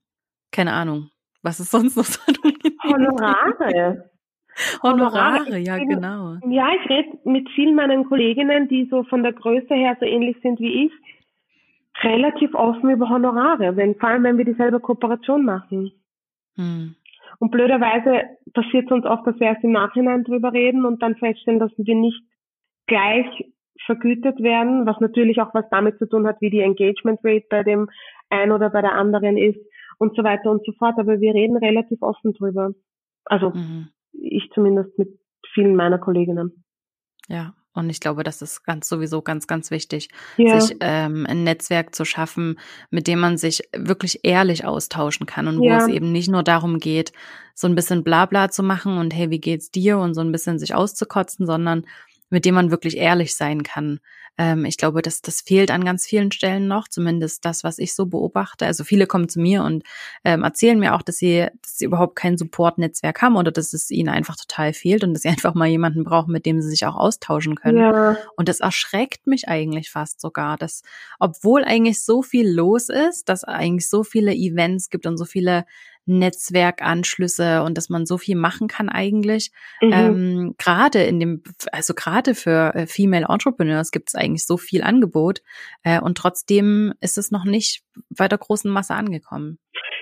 [0.51, 1.09] keine Ahnung,
[1.41, 2.19] was ist sonst noch so
[2.83, 4.09] Honorare.
[4.83, 6.37] Honorare, ja, genau.
[6.47, 10.37] Ja, ich rede mit vielen meinen Kolleginnen, die so von der Größe her so ähnlich
[10.41, 10.91] sind wie ich,
[12.01, 15.91] relativ offen über Honorare, wenn, vor allem wenn wir dieselbe Kooperation machen.
[16.55, 16.95] Hm.
[17.39, 21.15] Und blöderweise passiert es uns oft, dass wir erst im Nachhinein drüber reden und dann
[21.15, 22.21] feststellen, dass wir nicht
[22.87, 23.27] gleich
[23.85, 27.63] vergütet werden, was natürlich auch was damit zu tun hat, wie die Engagement Rate bei
[27.63, 27.89] dem
[28.29, 29.59] einen oder bei der anderen ist
[29.99, 30.95] und so weiter und so fort.
[30.97, 32.71] Aber wir reden relativ offen drüber.
[33.25, 33.89] Also mhm
[34.21, 35.19] ich zumindest mit
[35.53, 36.63] vielen meiner Kolleginnen.
[37.27, 40.59] Ja, und ich glaube, das ist ganz sowieso ganz, ganz wichtig, ja.
[40.59, 42.57] sich ähm, ein Netzwerk zu schaffen,
[42.89, 45.75] mit dem man sich wirklich ehrlich austauschen kann und ja.
[45.75, 47.13] wo es eben nicht nur darum geht,
[47.53, 50.57] so ein bisschen Blabla zu machen und hey, wie geht's dir und so ein bisschen
[50.57, 51.85] sich auszukotzen, sondern
[52.29, 53.99] mit dem man wirklich ehrlich sein kann.
[54.37, 57.95] Ähm, ich glaube, dass das fehlt an ganz vielen Stellen noch, zumindest das, was ich
[57.95, 58.65] so beobachte.
[58.65, 59.83] Also viele kommen zu mir und
[60.23, 63.89] ähm, erzählen mir auch, dass sie, dass sie überhaupt kein Support-Netzwerk haben oder dass es
[63.89, 66.85] ihnen einfach total fehlt und dass sie einfach mal jemanden brauchen, mit dem sie sich
[66.85, 67.79] auch austauschen können.
[67.79, 68.17] Ja.
[68.35, 70.83] Und das erschreckt mich eigentlich fast sogar, dass
[71.19, 75.65] obwohl eigentlich so viel los ist, dass eigentlich so viele Events gibt und so viele
[76.07, 79.51] Netzwerkanschlüsse und dass man so viel machen kann eigentlich.
[79.81, 79.91] Mhm.
[79.93, 84.83] Ähm, gerade in dem, also gerade für äh, Female Entrepreneurs gibt es eigentlich so viel
[84.83, 85.41] Angebot
[85.83, 89.59] äh, und trotzdem ist es noch nicht bei der großen Masse angekommen.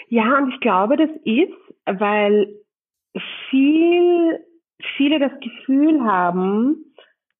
[0.09, 1.53] Ja, und ich glaube, das ist,
[1.85, 2.55] weil
[3.49, 4.39] viel,
[4.97, 6.85] viele das Gefühl haben,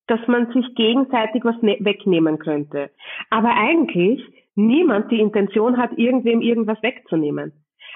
[0.07, 2.91] dass man sich gegenseitig was ne wegnehmen könnte.
[3.29, 4.21] Aber eigentlich
[4.55, 7.53] niemand die Intention hat, irgendwem irgendwas wegzunehmen.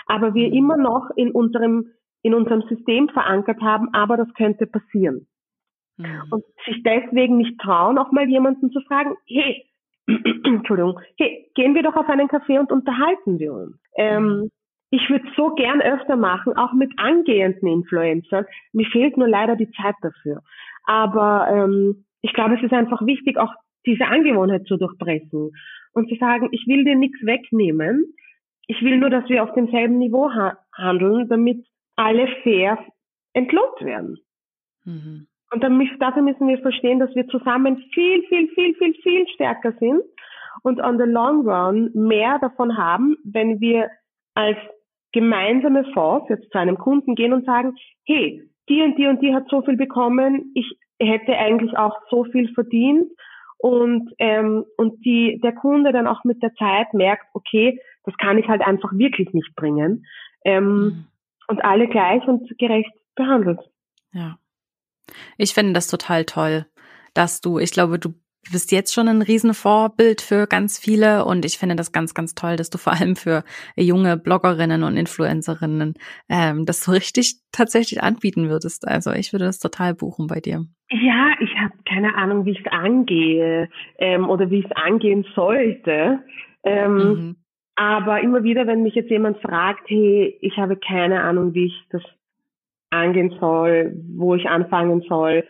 [0.10, 0.54] Aber wir mhm.
[0.54, 1.92] immer noch in unserem,
[2.24, 5.28] in unserem System verankert haben, aber das könnte passieren.
[5.98, 6.24] Mhm.
[6.32, 9.66] Und sich deswegen nicht trauen, auch mal jemanden zu fragen, hey,
[10.08, 13.78] Entschuldigung, hey, gehen wir doch auf einen Café und unterhalten wir uns.
[13.96, 14.50] Ähm, mhm.
[14.90, 18.46] ich würde so gern öfter machen, auch mit angehenden Influencern.
[18.74, 20.42] Mir fehlt nur leider die Zeit dafür.
[20.86, 23.54] Aber ähm, ich glaube, es ist einfach wichtig, auch
[23.86, 25.52] diese Angewohnheit zu durchbrechen
[25.94, 28.14] und zu sagen, ich will dir nichts wegnehmen.
[28.70, 31.66] Ich will nur, dass wir auf demselben Niveau ha handeln, damit
[31.96, 32.78] alle fair
[33.34, 34.20] entlohnt werden.
[34.86, 35.28] Mhm.
[35.52, 39.74] Und müssen, dafür müssen wir verstehen, dass wir zusammen viel, viel, viel, viel, viel stärker
[39.80, 40.04] sind
[40.62, 43.90] und on the long run mehr davon haben, wenn wir
[44.36, 44.58] als
[45.14, 49.34] gemeinsame Fonds jetzt zu einem Kunden gehen und sagen, hey, die und die und die
[49.34, 53.10] hat so viel bekommen, ich hätte eigentlich auch so viel verdient
[53.58, 58.38] und ähm, und die der Kunde dann auch mit der Zeit merkt, okay, das kann
[58.38, 60.06] ich halt einfach wirklich nicht bringen
[60.46, 61.06] ähm, mhm.
[61.48, 63.60] und alle gleich und gerecht behandelt.
[64.14, 64.38] Ja,
[65.38, 66.66] ich finde das total toll,
[67.14, 68.14] dass du, ich glaube, du
[68.52, 72.56] bist jetzt schon ein Riesenvorbild für ganz viele und ich finde das ganz, ganz toll,
[72.56, 73.44] dass du vor allem für
[73.76, 75.96] junge Bloggerinnen und Influencerinnen
[76.30, 78.88] ähm, das so richtig tatsächlich anbieten würdest.
[78.88, 80.66] Also ich würde das total buchen bei dir.
[80.90, 83.70] Ja, ich habe keine Ahnung, wie ich es angehe
[84.00, 86.20] ähm, oder wie ich es angehen sollte.
[86.64, 87.36] Ähm, mhm.
[87.80, 91.84] Aber immer wieder, wenn mich jetzt jemand fragt, hey, ich habe keine Ahnung, wie ich
[91.92, 92.02] das
[92.90, 95.46] angehen soll, wo ich anfangen soll,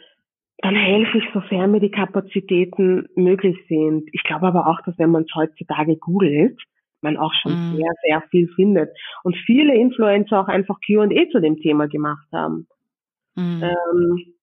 [0.59, 4.07] dann helfe ich, sofern mir die Kapazitäten möglich sind.
[4.11, 6.61] Ich glaube aber auch, dass wenn man es heutzutage googelt,
[7.01, 7.75] man auch schon mm.
[7.77, 8.95] sehr, sehr viel findet.
[9.23, 12.67] Und viele Influencer auch einfach Q&A zu dem Thema gemacht haben.
[13.34, 13.63] Mm.
[13.63, 14.34] Ähm,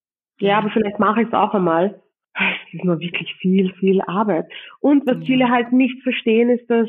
[0.40, 2.02] ja, aber vielleicht mache ich es auch einmal.
[2.34, 4.46] Es ist nur wirklich viel, viel Arbeit.
[4.80, 5.22] Und was mm.
[5.22, 6.88] viele halt nicht verstehen, ist, dass,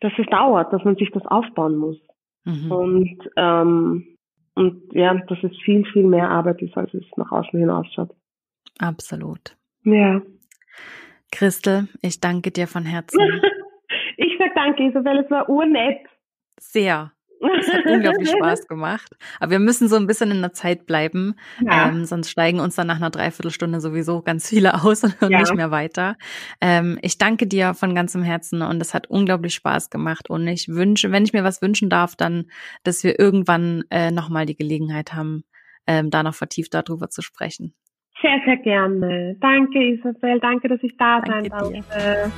[0.00, 1.98] dass es dauert, dass man sich das aufbauen muss.
[2.46, 2.70] -hmm.
[2.70, 4.16] Und, ähm,
[4.54, 8.14] und ja, dass es viel, viel mehr Arbeit ist, als es nach außen hin ausschaut.
[8.78, 9.56] Absolut.
[9.84, 10.22] Ja.
[11.32, 13.20] Christel, ich danke dir von Herzen.
[14.16, 16.06] ich sag danke, Isabel, es war urnett.
[16.58, 17.12] Sehr.
[17.58, 19.12] Es hat unglaublich Spaß gemacht.
[19.40, 21.88] Aber wir müssen so ein bisschen in der Zeit bleiben, ja.
[21.88, 25.40] ähm, sonst steigen uns dann nach einer Dreiviertelstunde sowieso ganz viele aus und ja.
[25.40, 26.16] nicht mehr weiter.
[26.60, 30.30] Ähm, ich danke dir von ganzem Herzen und es hat unglaublich Spaß gemacht.
[30.30, 32.46] Und ich wünsche, wenn ich mir was wünschen darf, dann,
[32.84, 35.44] dass wir irgendwann äh, nochmal die Gelegenheit haben,
[35.86, 37.74] ähm, da noch vertieft darüber zu sprechen.
[38.22, 39.36] Sehr, sehr gerne.
[39.40, 40.40] Danke, Isabel.
[40.40, 42.32] Danke, dass ich da sein durfte.